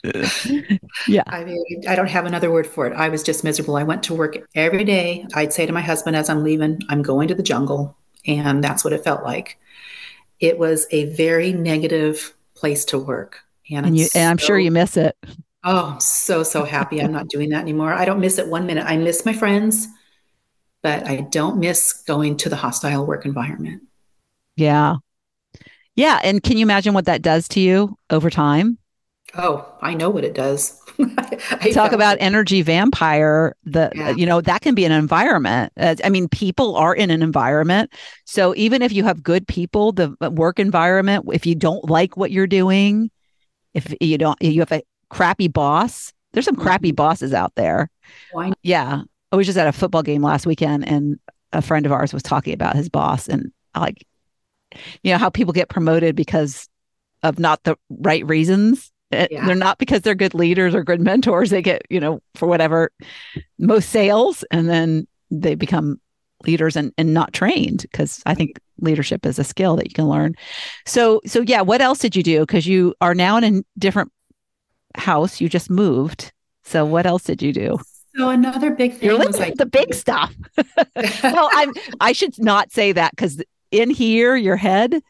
[1.07, 1.23] yeah.
[1.27, 2.93] I mean, I don't have another word for it.
[2.93, 3.77] I was just miserable.
[3.77, 5.25] I went to work every day.
[5.33, 7.95] I'd say to my husband as I'm leaving, I'm going to the jungle.
[8.27, 9.59] And that's what it felt like.
[10.39, 13.39] It was a very negative place to work.
[13.71, 15.15] And, and, you, and I'm sure you miss it.
[15.63, 17.93] Oh, I'm so, so happy I'm not doing that anymore.
[17.93, 18.85] I don't miss it one minute.
[18.85, 19.87] I miss my friends,
[20.83, 23.81] but I don't miss going to the hostile work environment.
[24.55, 24.97] Yeah.
[25.95, 26.19] Yeah.
[26.23, 28.77] And can you imagine what that does to you over time?
[29.35, 30.79] Oh, I know what it does.
[31.73, 33.55] Talk about energy vampire.
[33.63, 34.11] The yeah.
[34.11, 35.73] you know that can be an environment.
[35.75, 37.91] Uh, I mean, people are in an environment.
[38.25, 42.29] So even if you have good people, the work environment, if you don't like what
[42.29, 43.09] you're doing,
[43.73, 46.13] if you don't, you have a crappy boss.
[46.33, 46.95] There's some crappy mm-hmm.
[46.95, 47.89] bosses out there.
[48.33, 48.51] Why?
[48.61, 51.19] Yeah, I was just at a football game last weekend, and
[51.51, 54.05] a friend of ours was talking about his boss, and like,
[55.01, 56.69] you know, how people get promoted because
[57.23, 59.45] of not the right reasons eh, yeah.
[59.45, 61.49] They're not because they're good leaders or good mentors.
[61.49, 62.91] They get, you know, for whatever,
[63.57, 65.99] most sales, and then they become
[66.45, 70.09] leaders and, and not trained because I think leadership is a skill that you can
[70.09, 70.35] learn.
[70.85, 72.41] So, so yeah, what else did you do?
[72.41, 74.11] Because you are now in a different
[74.95, 75.41] house.
[75.41, 76.31] You just moved.
[76.63, 77.79] So, what else did you do?
[78.15, 80.35] So another big thing You're was like the big stuff.
[81.23, 85.01] well, I'm I should not say that because in here, your head,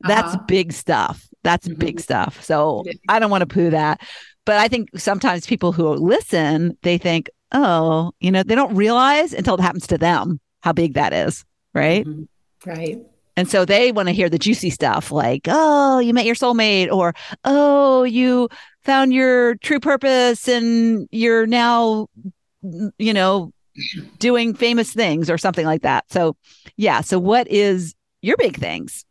[0.00, 0.44] that's uh-huh.
[0.46, 1.26] big stuff.
[1.42, 1.78] That's mm-hmm.
[1.78, 2.42] big stuff.
[2.42, 4.00] So I don't want to poo that.
[4.44, 9.32] But I think sometimes people who listen, they think, oh, you know, they don't realize
[9.32, 11.44] until it happens to them how big that is.
[11.72, 12.04] Right.
[12.04, 12.70] Mm-hmm.
[12.70, 12.98] Right.
[13.36, 16.92] And so they want to hear the juicy stuff like, oh, you met your soulmate,
[16.92, 18.48] or oh, you
[18.82, 22.08] found your true purpose and you're now,
[22.62, 23.52] you know,
[24.18, 26.10] doing famous things or something like that.
[26.10, 26.36] So,
[26.76, 27.00] yeah.
[27.00, 29.04] So, what is your big things?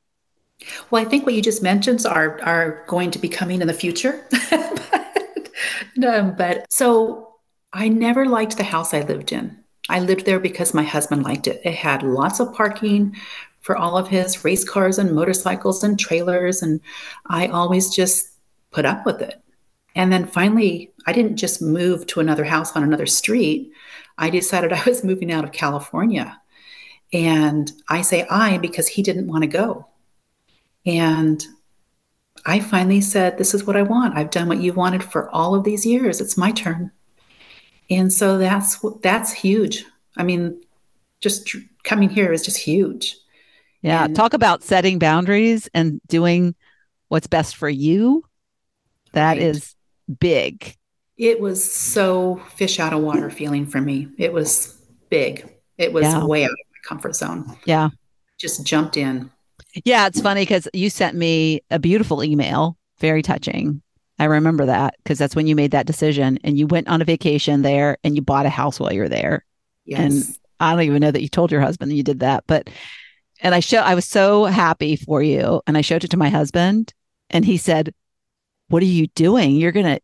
[0.91, 3.73] Well, I think what you just mentioned are are going to be coming in the
[3.73, 4.25] future.
[4.49, 7.35] but, um, but so
[7.73, 9.57] I never liked the house I lived in.
[9.89, 11.61] I lived there because my husband liked it.
[11.63, 13.15] It had lots of parking
[13.61, 16.79] for all of his race cars and motorcycles and trailers, and
[17.25, 18.29] I always just
[18.71, 19.41] put up with it.
[19.95, 23.71] And then finally, I didn't just move to another house on another street.
[24.17, 26.39] I decided I was moving out of California.
[27.11, 29.87] And I say I because he didn't want to go.
[30.85, 31.43] And
[32.45, 34.17] I finally said, This is what I want.
[34.17, 36.21] I've done what you wanted for all of these years.
[36.21, 36.91] It's my turn.
[37.89, 39.85] And so that's that's huge.
[40.15, 40.61] I mean,
[41.21, 43.17] just coming here is just huge.
[43.81, 44.05] Yeah.
[44.05, 46.55] And, talk about setting boundaries and doing
[47.07, 48.23] what's best for you.
[49.13, 49.41] That right.
[49.41, 49.75] is
[50.19, 50.75] big.
[51.17, 54.07] It was so fish out of water feeling for me.
[54.17, 54.77] It was
[55.09, 55.47] big.
[55.77, 56.23] It was yeah.
[56.23, 57.57] way out of my comfort zone.
[57.65, 57.89] Yeah.
[58.37, 59.29] Just jumped in.
[59.85, 63.81] Yeah, it's funny because you sent me a beautiful email, very touching.
[64.17, 67.05] I remember that because that's when you made that decision and you went on a
[67.05, 69.45] vacation there and you bought a house while you were there.
[69.85, 69.99] Yes.
[69.99, 72.69] And I don't even know that you told your husband that you did that, but
[73.41, 76.29] and I show I was so happy for you and I showed it to my
[76.29, 76.93] husband
[77.29, 77.93] and he said,
[78.69, 79.55] "What are you doing?
[79.55, 79.99] You're going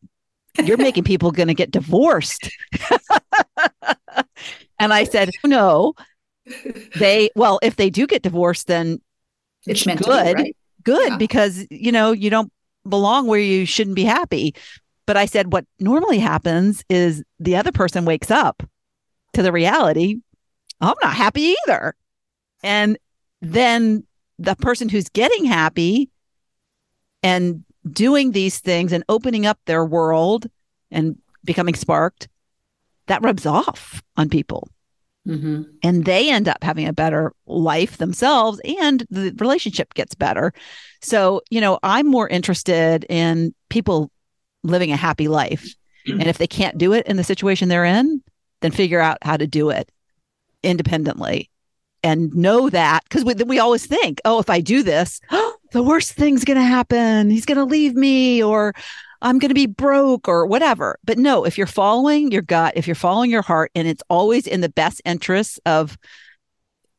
[0.57, 2.49] to you're making people going to get divorced."
[4.79, 5.93] and I said, oh, "No.
[6.97, 9.01] They well, if they do get divorced then
[9.65, 10.57] it's good, be, right?
[10.83, 11.17] good yeah.
[11.17, 12.51] because you know you don't
[12.87, 14.55] belong where you shouldn't be happy.
[15.07, 18.63] But I said what normally happens is the other person wakes up
[19.33, 20.17] to the reality.
[20.81, 21.95] I'm not happy either,
[22.63, 22.97] and
[23.41, 24.05] then
[24.39, 26.09] the person who's getting happy
[27.23, 30.47] and doing these things and opening up their world
[30.91, 32.27] and becoming sparked
[33.07, 34.67] that rubs off on people
[35.27, 35.63] Mm-hmm.
[35.81, 40.53] And they end up having a better life themselves and the relationship gets better.
[41.01, 44.11] So, you know, I'm more interested in people
[44.63, 45.73] living a happy life.
[46.07, 46.19] Mm-hmm.
[46.19, 48.21] And if they can't do it in the situation they're in,
[48.61, 49.89] then figure out how to do it
[50.61, 51.49] independently
[52.03, 55.21] and know that because we, we always think, oh, if I do this,
[55.71, 57.29] the worst thing's going to happen.
[57.29, 58.73] He's going to leave me or
[59.21, 60.99] I'm going to be broke or whatever.
[61.03, 64.45] But no, if you're following your gut, if you're following your heart, and it's always
[64.45, 65.97] in the best interests of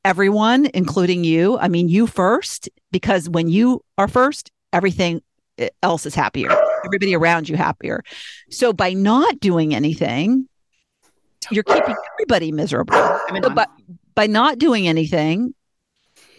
[0.04, 5.22] everyone, including you, I mean, you first, because when you are first, everything
[5.58, 6.50] eh, else is happier,
[6.84, 8.02] everybody around you happier.
[8.50, 10.48] So by not doing anything,
[11.50, 12.96] you're keeping everybody miserable.
[12.96, 13.66] I So by,
[14.14, 15.54] by not doing anything,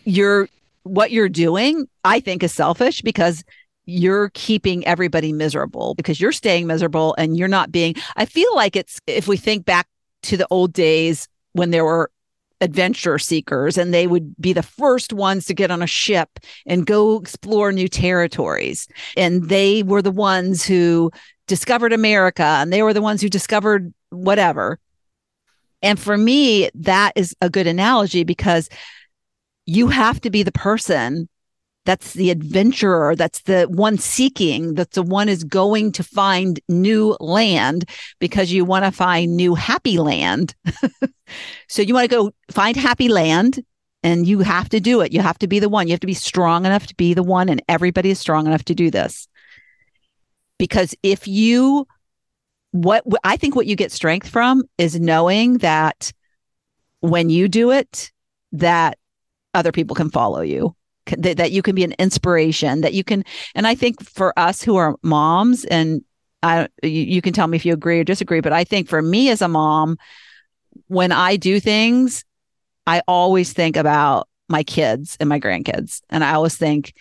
[0.03, 0.49] you're
[0.87, 3.43] what you're doing, I think, is selfish because
[3.85, 7.95] you're keeping everybody miserable because you're staying miserable and you're not being.
[8.15, 9.87] I feel like it's, if we think back
[10.23, 12.11] to the old days when there were
[12.59, 16.85] adventure seekers and they would be the first ones to get on a ship and
[16.85, 18.87] go explore new territories.
[19.15, 21.11] And they were the ones who
[21.47, 24.79] discovered America and they were the ones who discovered whatever.
[25.81, 28.69] And for me, that is a good analogy because
[29.67, 31.29] you have to be the person
[31.85, 37.15] that's the adventurer that's the one seeking that's the one is going to find new
[37.19, 37.87] land
[38.19, 40.55] because you want to find new happy land.
[41.67, 43.63] So you want to go find happy land
[44.01, 45.11] and you have to do it.
[45.11, 45.87] You have to be the one.
[45.87, 48.63] You have to be strong enough to be the one and everybody is strong enough
[48.65, 49.27] to do this.
[50.57, 51.85] Because if you
[52.71, 56.11] what i think what you get strength from is knowing that
[56.99, 58.11] when you do it
[58.51, 58.97] that
[59.53, 60.75] other people can follow you
[61.17, 63.23] that, that you can be an inspiration that you can
[63.55, 66.03] and i think for us who are moms and
[66.43, 69.01] i you, you can tell me if you agree or disagree but i think for
[69.01, 69.97] me as a mom
[70.87, 72.25] when i do things
[72.85, 76.93] i always think about my kids and my grandkids and i always think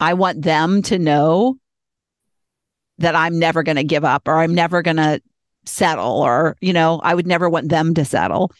[0.00, 1.56] i want them to know
[2.98, 5.20] that i'm never going to give up or i'm never going to
[5.68, 8.52] settle or you know i would never want them to settle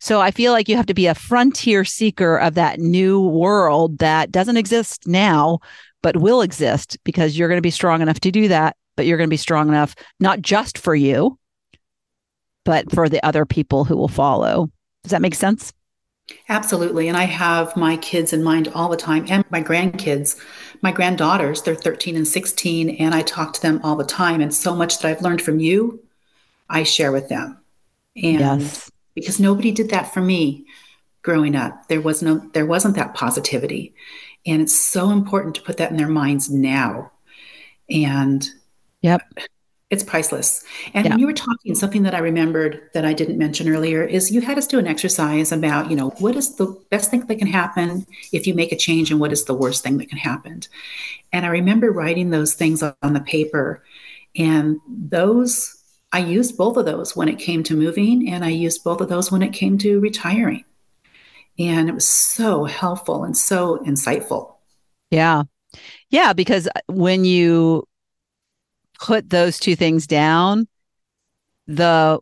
[0.00, 3.98] so i feel like you have to be a frontier seeker of that new world
[3.98, 5.58] that doesn't exist now
[6.02, 9.18] but will exist because you're going to be strong enough to do that but you're
[9.18, 11.38] going to be strong enough not just for you
[12.64, 14.70] but for the other people who will follow
[15.02, 15.72] does that make sense
[16.48, 17.08] Absolutely.
[17.08, 20.40] And I have my kids in mind all the time and my grandkids,
[20.80, 24.40] my granddaughters, they're 13 and 16, and I talk to them all the time.
[24.40, 26.02] And so much that I've learned from you
[26.68, 27.58] I share with them.
[28.16, 28.90] And yes.
[29.14, 30.66] because nobody did that for me
[31.22, 31.88] growing up.
[31.88, 33.94] There was no there wasn't that positivity.
[34.46, 37.10] And it's so important to put that in their minds now.
[37.90, 38.46] And
[39.00, 39.22] yep.
[39.90, 40.64] It's priceless.
[40.92, 44.40] And you were talking, something that I remembered that I didn't mention earlier is you
[44.40, 47.46] had us do an exercise about, you know, what is the best thing that can
[47.46, 50.62] happen if you make a change and what is the worst thing that can happen.
[51.32, 53.84] And I remember writing those things on the paper.
[54.34, 55.83] And those
[56.14, 59.08] I used both of those when it came to moving, and I used both of
[59.08, 60.64] those when it came to retiring.
[61.58, 64.54] And it was so helpful and so insightful.
[65.10, 65.42] Yeah.
[66.10, 66.32] Yeah.
[66.32, 67.88] Because when you
[69.00, 70.68] put those two things down,
[71.66, 72.20] the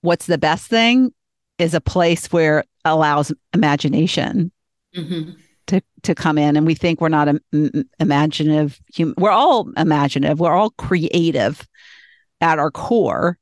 [0.00, 1.12] what's the best thing
[1.58, 4.52] is a place where allows imagination
[4.96, 5.32] mm-hmm.
[5.66, 7.40] to to come in and we think we're not a,
[7.98, 11.66] imaginative human we're all imaginative we're all creative
[12.40, 13.38] at our core,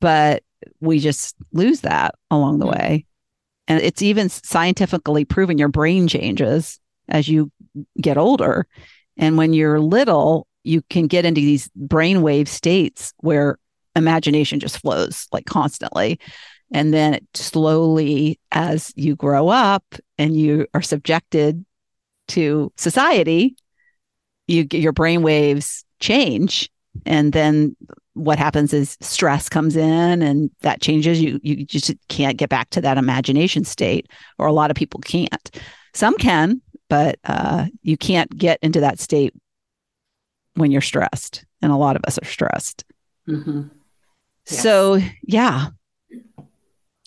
[0.00, 0.42] but
[0.80, 3.06] we just lose that along the way.
[3.68, 6.78] And it's even scientifically proven your brain changes
[7.08, 7.50] as you
[8.00, 8.66] get older.
[9.16, 13.58] And when you're little, you can get into these brainwave states where
[13.94, 16.20] imagination just flows like constantly.
[16.72, 19.84] And then it slowly, as you grow up
[20.18, 21.64] and you are subjected
[22.28, 23.56] to society,
[24.48, 26.70] you get your brain waves change.
[27.04, 27.76] And then
[28.16, 32.70] what happens is stress comes in and that changes you you just can't get back
[32.70, 35.60] to that imagination state or a lot of people can't
[35.92, 39.34] some can but uh, you can't get into that state
[40.54, 42.84] when you're stressed and a lot of us are stressed
[43.28, 43.62] mm-hmm.
[44.48, 44.62] yes.
[44.62, 45.68] so yeah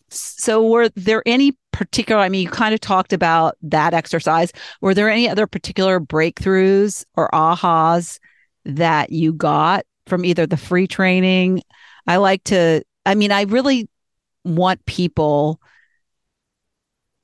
[0.10, 4.94] so were there any particular i mean you kind of talked about that exercise were
[4.94, 8.20] there any other particular breakthroughs or ahas
[8.66, 11.62] that you got from either the free training.
[12.08, 13.88] I like to, I mean, I really
[14.44, 15.62] want people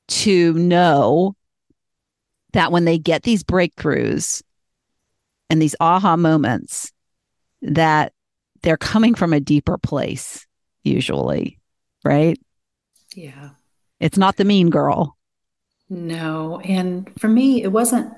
[0.08, 1.36] to know
[2.54, 4.42] that when they get these breakthroughs
[5.50, 6.92] and these aha moments,
[7.62, 8.14] that
[8.62, 10.46] they're coming from a deeper place,
[10.84, 11.60] usually,
[12.04, 12.40] right?
[13.14, 13.50] Yeah.
[14.00, 15.18] It's not the mean girl.
[15.90, 16.60] No.
[16.64, 18.14] And for me, it wasn't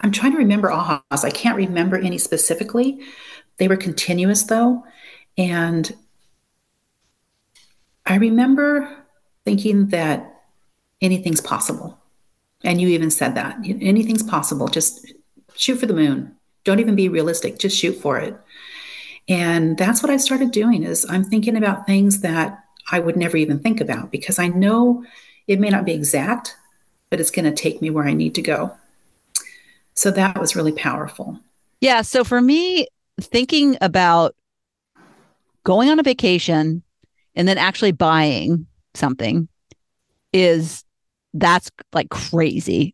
[0.00, 1.24] I'm trying to remember ahas.
[1.24, 3.00] I can't remember any specifically.
[3.58, 4.84] They were continuous though.
[5.36, 5.94] And
[8.06, 9.04] I remember
[9.44, 10.42] thinking that
[11.00, 11.98] anything's possible.
[12.64, 14.68] And you even said that anything's possible.
[14.68, 15.12] Just
[15.54, 16.34] shoot for the moon.
[16.64, 17.58] Don't even be realistic.
[17.58, 18.36] Just shoot for it.
[19.28, 23.36] And that's what I started doing is I'm thinking about things that I would never
[23.36, 25.04] even think about because I know
[25.46, 26.56] it may not be exact,
[27.10, 28.74] but it's going to take me where I need to go.
[29.98, 31.40] So that was really powerful.
[31.80, 32.02] Yeah.
[32.02, 32.86] So for me,
[33.20, 34.36] thinking about
[35.64, 36.84] going on a vacation
[37.34, 39.48] and then actually buying something
[40.32, 40.84] is
[41.34, 42.92] that's like crazy.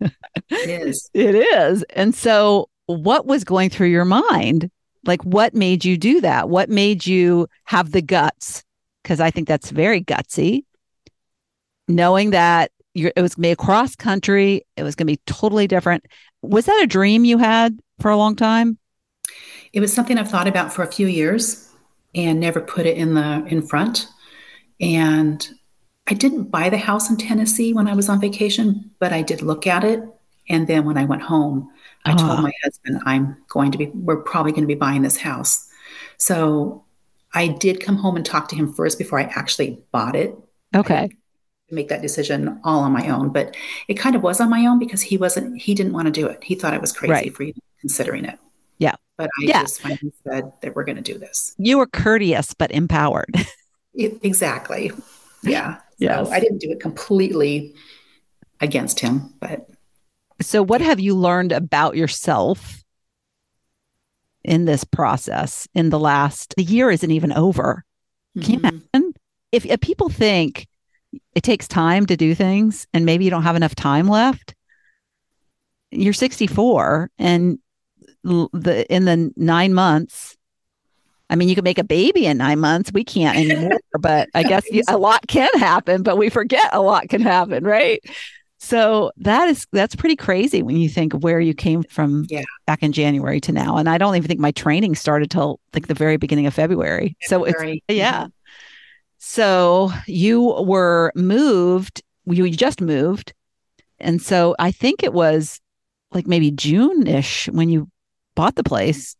[0.00, 0.10] it
[0.50, 1.08] is.
[1.14, 1.84] It is.
[1.90, 4.72] And so, what was going through your mind?
[5.06, 6.48] Like, what made you do that?
[6.48, 8.64] What made you have the guts?
[9.04, 10.64] Because I think that's very gutsy,
[11.86, 14.64] knowing that it was going to be across country.
[14.76, 16.06] It was going to be totally different.
[16.42, 18.78] Was that a dream you had for a long time?
[19.74, 21.68] it was something I've thought about for a few years
[22.14, 24.06] and never put it in the in front.
[24.80, 25.46] And
[26.06, 29.42] I didn't buy the house in Tennessee when I was on vacation, but I did
[29.42, 30.00] look at it.
[30.48, 31.70] And then when I went home,
[32.04, 32.26] I uh-huh.
[32.26, 35.68] told my husband, I'm going to be, we're probably going to be buying this house.
[36.18, 36.84] So
[37.32, 40.36] I did come home and talk to him first before I actually bought it.
[40.74, 41.08] Okay.
[41.74, 43.56] Make that decision all on my own, but
[43.88, 46.26] it kind of was on my own because he wasn't, he didn't want to do
[46.26, 46.42] it.
[46.42, 47.34] He thought I was crazy right.
[47.34, 48.38] for even considering it.
[48.78, 48.94] Yeah.
[49.16, 49.62] But I yeah.
[49.62, 51.54] just finally said that we're going to do this.
[51.58, 53.34] You were courteous, but empowered.
[53.94, 54.92] it, exactly.
[55.42, 55.78] Yeah.
[55.98, 56.24] yeah.
[56.24, 57.74] So I didn't do it completely
[58.60, 59.68] against him, but.
[60.40, 62.84] So, what have you learned about yourself
[64.44, 67.84] in this process in the last, the year isn't even over.
[68.36, 68.44] Mm-hmm.
[68.44, 68.78] Can you mm-hmm.
[68.92, 69.14] imagine?
[69.50, 70.66] If, if people think
[71.34, 74.54] it takes time to do things and maybe you don't have enough time left,
[75.90, 77.58] you're 64 and
[78.22, 80.36] the in the nine months
[81.30, 82.92] I mean, you can make a baby in nine months.
[82.92, 86.82] We can't anymore, but I guess you, a lot can happen, but we forget a
[86.82, 88.00] lot can happen, right?
[88.58, 92.44] So that is that's pretty crazy when you think of where you came from yeah.
[92.66, 93.76] back in January to now.
[93.76, 97.16] And I don't even think my training started till like the very beginning of February.
[97.22, 98.28] So it's yeah.
[99.26, 103.32] So you were moved, you just moved.
[103.98, 105.60] And so I think it was
[106.12, 107.88] like maybe June-ish when you
[108.36, 109.16] bought the place.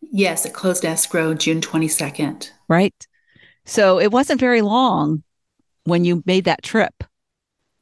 [0.00, 2.50] Yes, it closed escrow June 22nd.
[2.68, 2.94] Right.
[3.64, 5.24] So it wasn't very long
[5.84, 6.94] when you made that trip.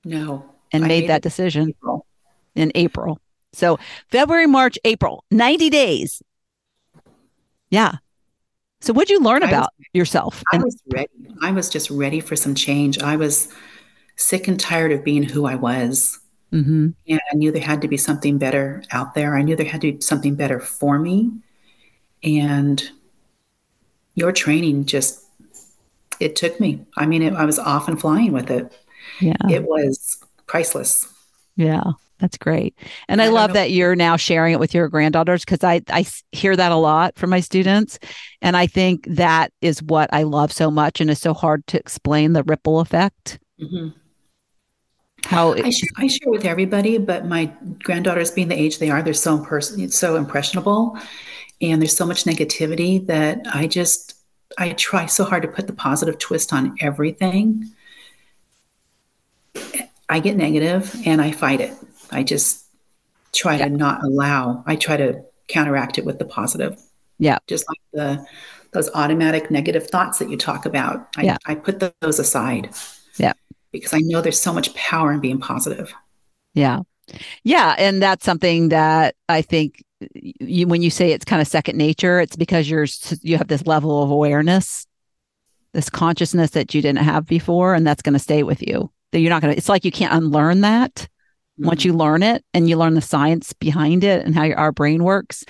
[0.05, 0.51] No.
[0.73, 2.07] And I made that decision April.
[2.57, 3.21] in April.
[3.53, 3.79] So
[4.11, 6.23] February, March, April, 90 days.
[7.69, 7.97] Yeah.
[8.85, 10.43] So what'd you learn about was, yourself?
[10.53, 11.09] I was ready.
[11.41, 12.99] I was just ready for some change.
[12.99, 13.49] I was
[14.17, 16.21] sick and tired of being who I was.
[16.53, 16.91] Mm-hmm.
[17.09, 19.39] And I knew there had to be something better out there.
[19.39, 21.33] I knew there had to be something better for me.
[22.23, 22.87] And
[24.17, 25.25] your training just,
[26.21, 26.85] it took me.
[26.99, 28.71] I mean, it, I was off and flying with it.
[29.19, 29.33] Yeah.
[29.49, 31.11] It was priceless.
[31.57, 31.93] Yeah.
[32.21, 32.79] That's great.
[33.09, 36.07] And I, I love that you're now sharing it with your granddaughters because I, I
[36.33, 37.99] hear that a lot from my students.
[38.41, 41.79] And I think that is what I love so much and is so hard to
[41.79, 43.41] explain the ripple effect.
[43.61, 43.99] Mm-hmm.
[45.25, 47.51] How it, I, sh- I, share with everybody, but my
[47.83, 50.99] granddaughters being the age they are, they're so, impers- so impressionable
[51.63, 54.15] and there's so much negativity that I just,
[54.59, 57.73] I try so hard to put the positive twist on everything
[60.09, 61.73] I get negative and I fight it.
[62.15, 62.65] I just
[63.33, 63.69] try yeah.
[63.69, 66.81] to not allow, I try to counteract it with the positive.
[67.19, 67.39] Yeah.
[67.47, 68.27] Just like the
[68.73, 71.09] those automatic negative thoughts that you talk about.
[71.17, 71.37] I, yeah.
[71.47, 72.71] I put those aside.
[73.17, 73.33] Yeah.
[73.71, 75.95] Because I know there's so much power in being positive.
[76.55, 76.81] Yeah.
[77.45, 77.77] Yeah.
[77.79, 79.85] And that's something that I think
[80.15, 82.87] you, when you say it's kind of second nature, it's because you're,
[83.23, 84.89] you have this level of awareness,
[85.73, 89.21] this consciousness that you didn't have before, and that's going to stay with you that
[89.21, 91.09] you're not going to, it's like you can't unlearn that
[91.59, 91.67] mm-hmm.
[91.67, 94.73] once you learn it and you learn the science behind it and how your, our
[94.73, 95.45] brain works.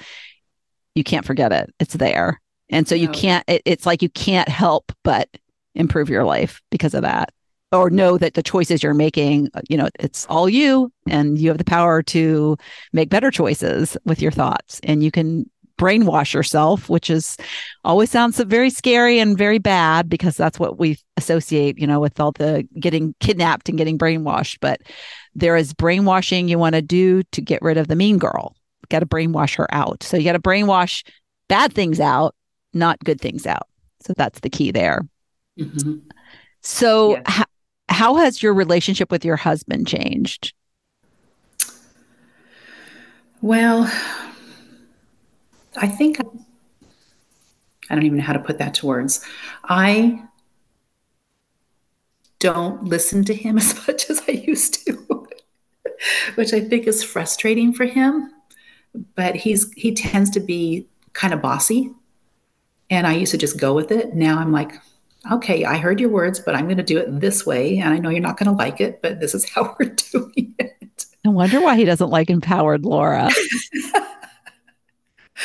[0.94, 1.72] You can't forget it.
[1.80, 2.40] It's there.
[2.70, 3.02] And so no.
[3.02, 5.28] you can't, it, it's like you can't help but
[5.74, 7.30] improve your life because of that
[7.72, 11.58] or know that the choices you're making, you know, it's all you and you have
[11.58, 12.56] the power to
[12.92, 17.36] make better choices with your thoughts and you can brainwash yourself, which is
[17.84, 22.18] always sounds very scary and very bad because that's what we associate, you know, with
[22.20, 24.58] all the getting kidnapped and getting brainwashed.
[24.60, 24.80] But
[25.34, 28.54] there is brainwashing you want to do to get rid of the mean girl.
[28.88, 30.02] Got to brainwash her out.
[30.02, 31.04] So you got to brainwash
[31.48, 32.34] bad things out,
[32.72, 33.68] not good things out.
[34.02, 35.02] So that's the key there.
[35.58, 36.08] Mm-hmm.
[36.60, 37.44] So, yeah.
[37.88, 40.52] how has your relationship with your husband changed?
[43.40, 43.90] Well,
[45.76, 46.18] I think
[47.90, 49.24] I don't even know how to put that to words.
[49.64, 50.22] I
[52.38, 55.23] don't listen to him as much as I used to,
[56.34, 58.30] which I think is frustrating for him.
[59.16, 61.90] But he's he tends to be kind of bossy,
[62.90, 64.14] and I used to just go with it.
[64.14, 64.72] Now I'm like,
[65.32, 67.98] okay, I heard your words, but I'm going to do it this way, and I
[67.98, 71.06] know you're not going to like it, but this is how we're doing it.
[71.24, 73.30] I wonder why he doesn't like empowered Laura.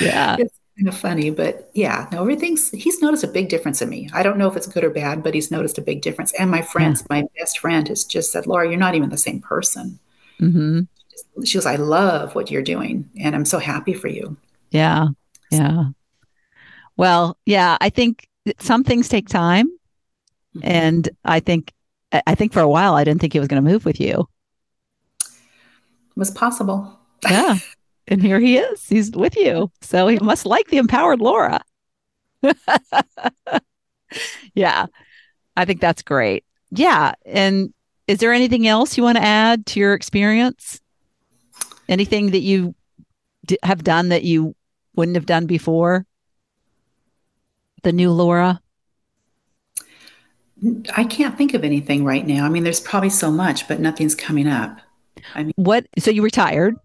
[0.02, 0.36] yeah.
[0.38, 4.10] It's kind of funny, but yeah, no, everything's, he's noticed a big difference in me.
[4.14, 6.34] I don't know if it's good or bad, but he's noticed a big difference.
[6.34, 7.22] And my friends, yeah.
[7.22, 10.00] my best friend has just said, Laura, you're not even the same person.
[10.40, 11.44] Mm-hmm.
[11.44, 14.38] She goes, I love what you're doing and I'm so happy for you.
[14.72, 15.08] Yeah.
[15.52, 15.86] Yeah.
[16.98, 18.28] Well, yeah, I think
[18.60, 19.68] some things take time.
[19.68, 20.60] Mm-hmm.
[20.64, 21.74] And I think,
[22.12, 24.28] I think for a while, I didn't think he was going to move with you.
[25.22, 27.00] It was possible.
[27.24, 27.58] Yeah.
[28.12, 28.88] And here he is.
[28.88, 29.72] He's with you.
[29.82, 31.62] So he must like the empowered Laura.
[34.56, 34.88] yeah.
[35.56, 36.44] I think that's great.
[36.72, 37.14] Yeah.
[37.24, 37.72] And
[38.10, 40.82] is there anything else you want to add to your experience?
[41.88, 42.74] Anything that you
[43.46, 44.56] d- have done that you
[44.96, 46.08] wouldn't have done before?
[47.84, 48.62] The new Laura?
[50.98, 52.46] I can't think of anything right now.
[52.46, 54.80] I mean, there's probably so much, but nothing's coming up.
[55.36, 55.86] I mean, what?
[56.00, 56.78] So you retired?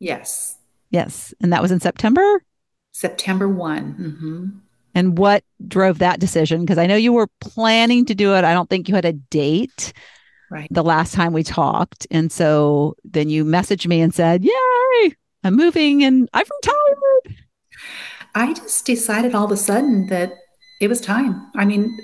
[0.00, 0.58] Yes.
[0.90, 1.32] Yes.
[1.40, 2.42] And that was in September?
[2.92, 4.58] September one mm-hmm.
[4.94, 6.60] And what drove that decision?
[6.60, 8.44] Because I know you were planning to do it.
[8.44, 9.94] I don't think you had a date
[10.52, 10.68] right.
[10.70, 12.06] the last time we talked.
[12.10, 17.38] And so then you messaged me and said, Yay, I'm moving and I've retired.
[18.34, 20.34] I just decided all of a sudden that
[20.80, 21.50] it was time.
[21.56, 21.98] I mean,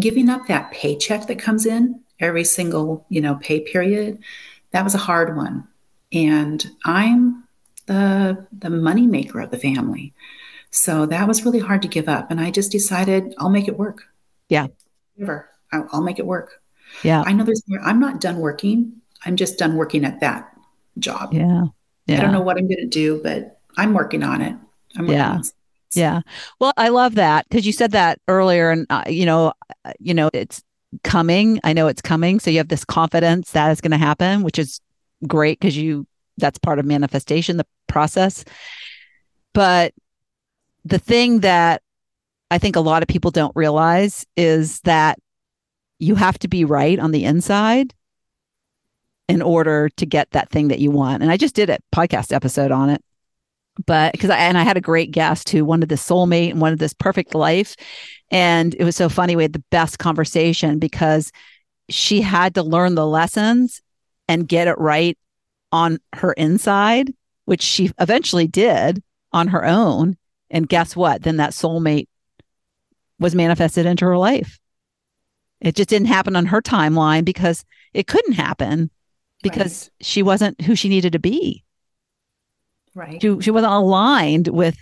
[0.00, 4.18] giving up that paycheck that comes in every single, you know, pay period,
[4.72, 5.66] that was a hard one.
[6.12, 7.44] And I'm
[7.86, 10.14] the the money maker of the family.
[10.70, 12.30] So that was really hard to give up.
[12.30, 14.02] And I just decided I'll make it work.
[14.48, 14.68] Yeah.
[15.16, 15.48] Never.
[15.72, 16.60] I'll, I'll make it work.
[17.02, 17.22] Yeah.
[17.26, 17.80] I know there's more.
[17.80, 18.92] I'm not done working.
[19.24, 20.50] I'm just done working at that
[20.98, 21.32] job.
[21.32, 21.64] Yeah.
[22.06, 22.18] yeah.
[22.18, 24.54] I don't know what I'm going to do, but I'm working on it.
[24.96, 25.32] I'm yeah.
[25.32, 25.42] On
[25.94, 26.20] yeah.
[26.60, 29.52] Well, I love that because you said that earlier, and uh, you know,
[29.84, 30.62] uh, you know, it's
[31.02, 31.60] coming.
[31.64, 34.58] I know it's coming, so you have this confidence that is going to happen, which
[34.58, 34.80] is
[35.26, 36.06] great because you
[36.36, 38.44] that's part of manifestation, the process.
[39.52, 39.94] But
[40.84, 41.82] the thing that
[42.50, 45.18] I think a lot of people don't realize is that
[46.04, 47.94] you have to be right on the inside
[49.26, 51.22] in order to get that thing that you want.
[51.22, 53.02] And I just did a podcast episode on it.
[53.86, 56.78] But because I and I had a great guest who wanted this soulmate and wanted
[56.78, 57.74] this perfect life.
[58.30, 59.34] And it was so funny.
[59.34, 61.32] We had the best conversation because
[61.88, 63.82] she had to learn the lessons
[64.28, 65.18] and get it right
[65.72, 67.12] on her inside,
[67.46, 69.02] which she eventually did
[69.32, 70.16] on her own.
[70.50, 71.22] And guess what?
[71.22, 72.08] Then that soulmate
[73.18, 74.60] was manifested into her life.
[75.64, 78.90] It just didn't happen on her timeline because it couldn't happen
[79.42, 80.06] because right.
[80.06, 81.64] she wasn't who she needed to be.
[82.94, 83.20] Right.
[83.20, 84.76] She, she wasn't aligned with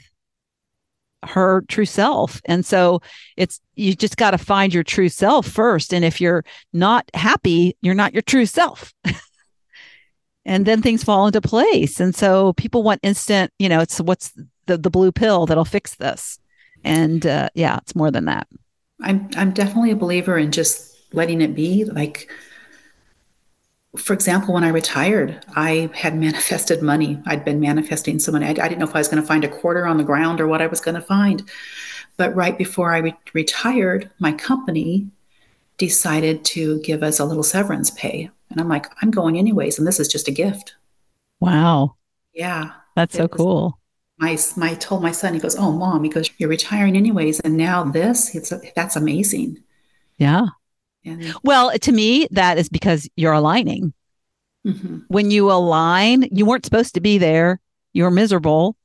[1.25, 2.41] her true self.
[2.47, 3.01] And so
[3.37, 5.95] it's, you just got to find your true self first.
[5.95, 8.93] And if you're not happy, you're not your true self.
[10.45, 12.01] and then things fall into place.
[12.01, 14.33] And so people want instant, you know, it's what's
[14.67, 16.41] the, the blue pill that'll fix this.
[16.83, 18.49] And uh, yeah, it's more than that.
[19.03, 21.85] I'm I'm definitely a believer in just letting it be.
[21.85, 22.31] Like,
[23.97, 27.21] for example, when I retired, I had manifested money.
[27.27, 28.47] I'd been manifesting some money.
[28.47, 30.41] I, I didn't know if I was going to find a quarter on the ground
[30.41, 31.43] or what I was going to find.
[32.17, 35.09] But right before I re- retired, my company
[35.79, 38.31] decided to give us a little severance pay.
[38.51, 40.75] And I'm like, I'm going anyways, and this is just a gift.
[41.41, 41.97] Wow.
[42.35, 42.73] Yeah.
[42.95, 43.79] That's so cool
[44.23, 47.57] my my told my son he goes oh mom he goes you're retiring anyways and
[47.57, 49.59] now this it's that's amazing.
[50.17, 50.47] Yeah.
[51.05, 53.93] And, well to me that is because you're aligning.
[54.65, 54.99] Mm-hmm.
[55.09, 57.61] when you align you weren't supposed to be there.
[57.93, 58.77] You were miserable.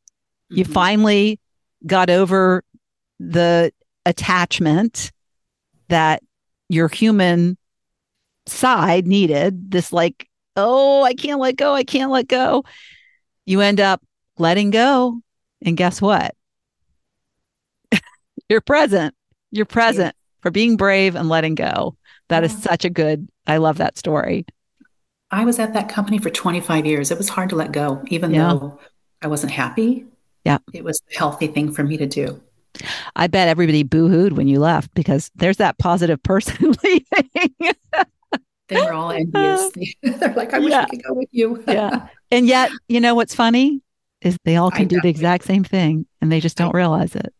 [0.49, 0.57] Mm-hmm.
[0.57, 1.39] you finally
[1.85, 2.63] got over
[3.19, 3.71] the
[4.05, 5.11] attachment
[5.89, 6.23] that
[6.67, 7.57] your human
[8.47, 12.63] side needed this like oh i can't let go i can't let go.
[13.45, 14.01] You end up
[14.39, 15.21] letting go
[15.63, 16.35] and guess what?
[18.49, 19.15] You're present.
[19.51, 20.41] You're present yeah.
[20.41, 21.95] for being brave and letting go.
[22.29, 22.47] That yeah.
[22.47, 24.45] is such a good, I love that story.
[25.31, 27.11] I was at that company for 25 years.
[27.11, 28.53] It was hard to let go, even yeah.
[28.53, 28.79] though
[29.21, 30.05] I wasn't happy.
[30.45, 30.59] Yeah.
[30.73, 32.41] It was a healthy thing for me to do.
[33.15, 37.75] I bet everybody boohooed when you left because there's that positive person leaving.
[38.69, 39.71] they were all envious.
[40.03, 40.81] They're like, I wish yeah.
[40.81, 41.63] I could go with you.
[41.67, 42.07] yeah.
[42.31, 43.81] And yet, you know what's funny?
[44.21, 47.33] Is they all can do the exact same thing and they just don't realize it.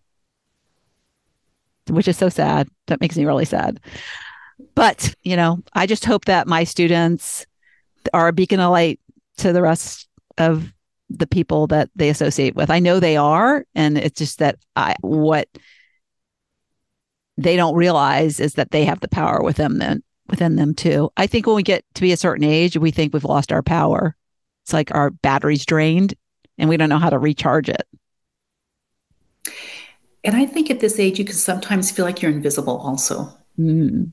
[1.90, 2.68] Which is so sad.
[2.88, 3.80] That makes me really sad.
[4.76, 7.46] But you know i just hope that my students
[8.14, 9.00] are a beacon of light
[9.38, 10.08] to the rest
[10.38, 10.72] of
[11.10, 12.70] the people that they associate with.
[12.70, 15.48] I know they are and it's just that i what
[17.38, 21.10] they don't realize is that they have the power within them within them too.
[21.16, 23.64] I think when we get to be a certain age we think we've lost our
[23.64, 24.16] power.
[24.64, 26.14] It's like our batteries drained
[26.58, 27.88] and we don't know how to recharge it.
[30.24, 33.32] And I think at this age, you can sometimes feel like you're invisible also.
[33.58, 34.12] Mm.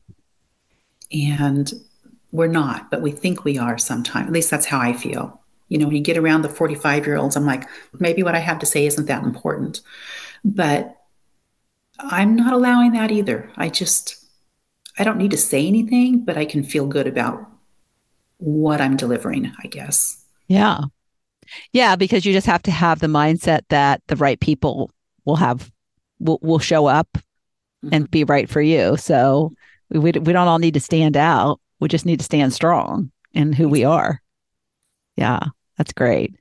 [1.13, 1.73] And
[2.31, 4.27] we're not, but we think we are sometimes.
[4.27, 5.41] At least that's how I feel.
[5.69, 7.69] You know, when you get around the 45 year olds, I'm like,
[7.99, 9.81] maybe what I have to say isn't that important.
[10.45, 10.97] But
[11.99, 13.51] I'm not allowing that either.
[13.57, 14.25] I just,
[14.99, 17.45] I don't need to say anything, but I can feel good about
[18.39, 20.23] what I'm delivering, I guess.
[20.49, 20.81] Yeah.
[21.73, 24.91] Yeah, because you just have to have the mindset that the right people
[25.25, 25.71] will have
[26.19, 27.91] will will show up mm-hmm.
[27.93, 28.97] and be right for you.
[28.97, 29.53] So
[29.91, 31.61] we we don't all need to stand out.
[31.81, 34.21] We just need to stand strong in who we are.
[35.17, 35.41] Yeah,
[35.77, 36.35] that's great.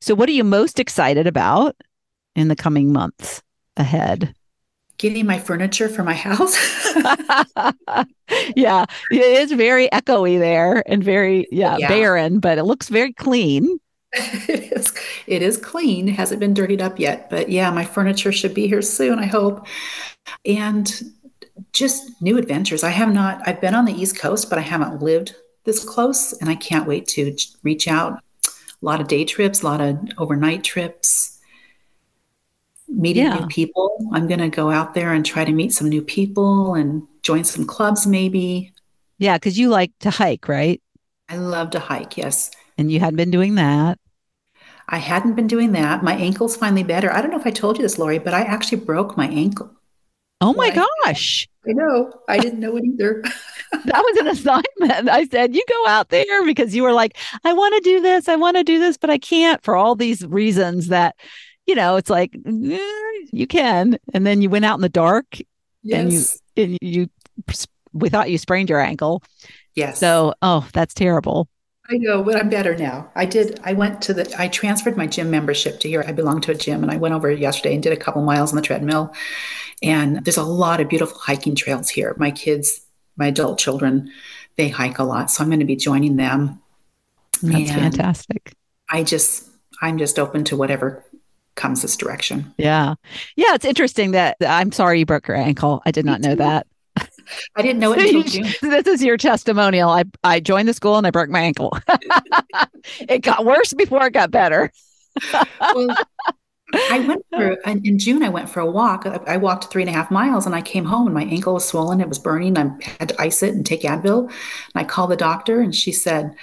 [0.00, 1.76] So what are you most excited about
[2.34, 3.42] in the coming months
[3.76, 4.34] ahead?
[4.98, 6.56] Getting my furniture for my house.
[8.56, 13.12] yeah, it is very echoey there and very yeah, yeah, barren, but it looks very
[13.12, 13.78] clean.
[14.48, 14.94] it is
[15.26, 16.08] it is clean.
[16.08, 19.26] It hasn't been dirtied up yet, but yeah, my furniture should be here soon, I
[19.26, 19.66] hope.
[20.44, 20.90] And
[21.72, 22.82] just new adventures.
[22.82, 26.32] I have not I've been on the East Coast, but I haven't lived this close
[26.34, 28.20] and I can't wait to reach out.
[28.46, 31.38] A lot of day trips, a lot of overnight trips,
[32.88, 33.38] meeting yeah.
[33.38, 33.98] new people.
[34.12, 37.44] I'm going to go out there and try to meet some new people and join
[37.44, 38.72] some clubs maybe.
[39.18, 40.80] Yeah, cuz you like to hike, right?
[41.28, 42.50] I love to hike, yes.
[42.78, 43.98] And you hadn't been doing that.
[44.88, 46.02] I hadn't been doing that.
[46.02, 47.12] My ankle's finally better.
[47.12, 49.70] I don't know if I told you this, Lori, but I actually broke my ankle.
[50.40, 50.70] Oh my
[51.04, 51.48] gosh.
[51.66, 52.12] I know.
[52.28, 53.22] I didn't know it either.
[53.72, 55.08] that was an assignment.
[55.08, 58.28] I said, you go out there because you were like, I want to do this.
[58.28, 61.16] I want to do this, but I can't for all these reasons that,
[61.66, 62.78] you know, it's like, eh,
[63.32, 63.98] you can.
[64.14, 65.38] And then you went out in the dark
[65.82, 65.98] yes.
[65.98, 67.10] and you, and you,
[67.92, 69.22] we thought you sprained your ankle.
[69.74, 69.98] Yes.
[69.98, 71.48] So, oh, that's terrible.
[71.88, 73.10] I know, but I'm better now.
[73.14, 73.60] I did.
[73.62, 74.34] I went to the.
[74.38, 76.04] I transferred my gym membership to here.
[76.06, 78.50] I belong to a gym, and I went over yesterday and did a couple miles
[78.50, 79.14] on the treadmill.
[79.82, 82.14] And there's a lot of beautiful hiking trails here.
[82.18, 82.80] My kids,
[83.16, 84.10] my adult children,
[84.56, 86.60] they hike a lot, so I'm going to be joining them.
[87.42, 88.54] That's and fantastic.
[88.90, 89.48] I just,
[89.82, 91.04] I'm just open to whatever
[91.54, 92.54] comes this direction.
[92.56, 92.94] Yeah,
[93.36, 93.54] yeah.
[93.54, 95.82] It's interesting that I'm sorry you broke your ankle.
[95.84, 96.66] I did not know that.
[97.56, 98.46] I didn't know it until June.
[98.62, 99.90] This is your testimonial.
[99.90, 101.76] I I joined the school and I broke my ankle.
[103.00, 104.72] it got worse before it got better.
[105.32, 105.96] well,
[106.74, 108.22] I went for in June.
[108.22, 109.06] I went for a walk.
[109.06, 111.64] I walked three and a half miles, and I came home, and my ankle was
[111.64, 112.00] swollen.
[112.00, 112.58] It was burning.
[112.58, 114.24] I had to ice it and take Advil.
[114.26, 114.32] And
[114.74, 116.34] I called the doctor, and she said,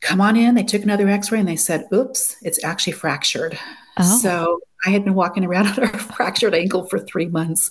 [0.00, 3.58] "Come on in." They took another X-ray, and they said, "Oops, it's actually fractured."
[3.98, 4.18] Oh.
[4.18, 7.70] So I had been walking around on a fractured ankle for three months.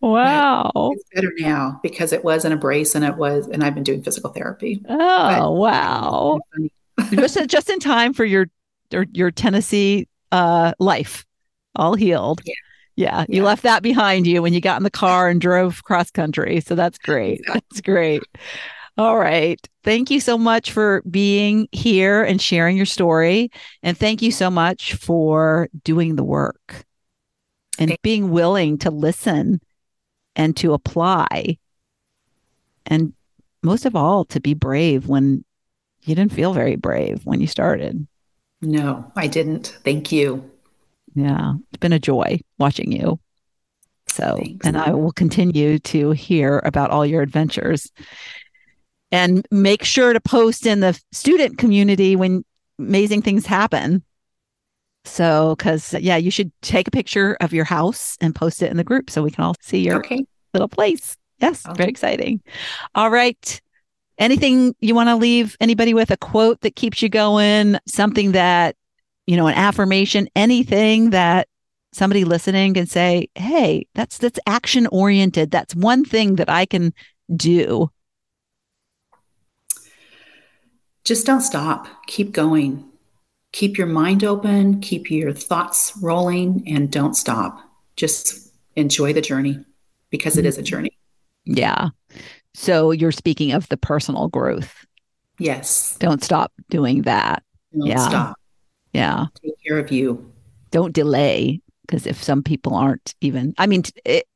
[0.00, 0.70] Wow.
[0.74, 3.84] But it's better now because it was an brace and it was, and I've been
[3.84, 4.82] doing physical therapy.
[4.88, 6.40] Oh, but wow.
[7.10, 8.46] just, just in time for your,
[8.90, 11.26] your, your Tennessee uh, life
[11.76, 12.40] all healed.
[12.44, 12.54] Yeah.
[12.96, 13.44] Yeah, you yeah.
[13.44, 16.60] left that behind you when you got in the car and drove cross country.
[16.60, 17.38] So that's great.
[17.38, 17.62] Exactly.
[17.70, 18.22] That's great.
[19.00, 19.58] All right.
[19.82, 23.50] Thank you so much for being here and sharing your story.
[23.82, 26.84] And thank you so much for doing the work
[27.78, 29.62] and being willing to listen
[30.36, 31.56] and to apply.
[32.84, 33.14] And
[33.62, 35.46] most of all, to be brave when
[36.02, 38.06] you didn't feel very brave when you started.
[38.60, 39.78] No, I didn't.
[39.82, 40.50] Thank you.
[41.14, 43.18] Yeah, it's been a joy watching you.
[44.08, 44.66] So, Thanks.
[44.66, 47.90] and I will continue to hear about all your adventures
[49.12, 52.44] and make sure to post in the student community when
[52.78, 54.02] amazing things happen.
[55.04, 58.76] So, because yeah, you should take a picture of your house and post it in
[58.76, 60.24] the group so we can all see your okay.
[60.52, 61.16] little place.
[61.40, 61.76] Yes, okay.
[61.76, 62.42] very exciting.
[62.94, 63.60] All right.
[64.18, 68.76] Anything you want to leave anybody with a quote that keeps you going, something that,
[69.26, 71.48] you know, an affirmation, anything that
[71.92, 75.50] somebody listening can say, "Hey, that's that's action oriented.
[75.50, 76.92] That's one thing that I can
[77.34, 77.90] do
[81.04, 81.88] just don't stop.
[82.06, 82.84] Keep going.
[83.52, 87.60] Keep your mind open, keep your thoughts rolling, and don't stop.
[87.96, 89.64] Just enjoy the journey
[90.10, 90.66] because it is a mm-hmm.
[90.66, 90.98] journey.
[91.44, 91.88] Yeah.
[92.54, 94.86] So you're speaking of the personal growth.
[95.38, 95.96] Yes.
[95.98, 97.42] Don't stop doing that.
[97.72, 98.08] Don't yeah.
[98.08, 98.36] stop.
[98.92, 99.26] Yeah.
[99.42, 100.32] Take care of you.
[100.70, 104.26] Don't delay because if some people aren't even, I mean, it,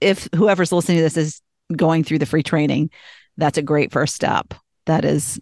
[0.00, 1.42] if whoever's listening to this is
[1.74, 2.90] going through the free training,
[3.36, 4.54] that's a great first step.
[4.86, 5.40] That is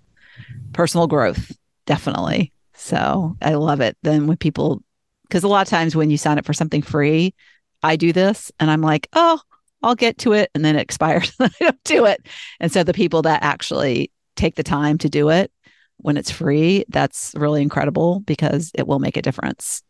[0.72, 1.52] personal growth,
[1.86, 2.52] definitely.
[2.74, 3.96] So I love it.
[4.02, 4.82] Then when people,
[5.22, 7.34] because a lot of times when you sign up for something free,
[7.82, 9.40] I do this and I'm like, oh,
[9.82, 10.50] I'll get to it.
[10.54, 12.26] And then it expires and I don't do it.
[12.58, 15.50] And so the people that actually take the time to do it
[15.98, 19.82] when it's free, that's really incredible because it will make a difference.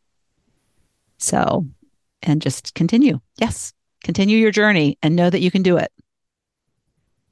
[1.19, 1.67] So,
[2.23, 3.21] and just continue.
[3.39, 3.73] Yes,
[4.03, 5.93] continue your journey and know that you can do it.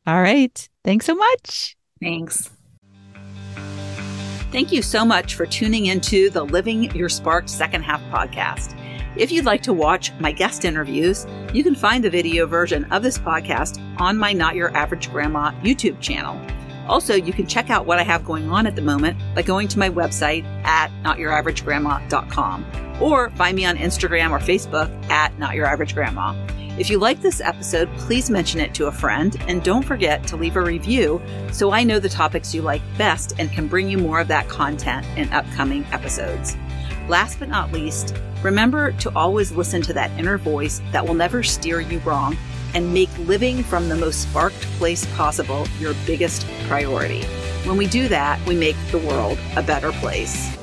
[0.07, 0.69] All right.
[0.85, 1.77] Thanks so much.
[2.01, 2.51] Thanks.
[4.51, 8.75] Thank you so much for tuning into the Living Your Spark Second Half podcast.
[9.15, 13.03] If you'd like to watch my guest interviews, you can find the video version of
[13.03, 16.41] this podcast on my Not Your Average Grandma YouTube channel.
[16.89, 19.69] Also, you can check out what I have going on at the moment by going
[19.69, 22.65] to my website at notyouraveragegrandma.com
[23.03, 26.58] or find me on Instagram or Facebook at notyouraveragegrandma.
[26.79, 30.37] If you like this episode, please mention it to a friend and don't forget to
[30.37, 31.21] leave a review
[31.51, 34.49] so I know the topics you like best and can bring you more of that
[34.49, 36.57] content in upcoming episodes.
[37.09, 38.15] Last but not least,
[38.45, 42.37] remember to always listen to that inner voice that will never steer you wrong
[42.75, 47.25] and make living from the most sparked place possible your biggest priority.
[47.65, 50.57] When we do that, we make the world a better place.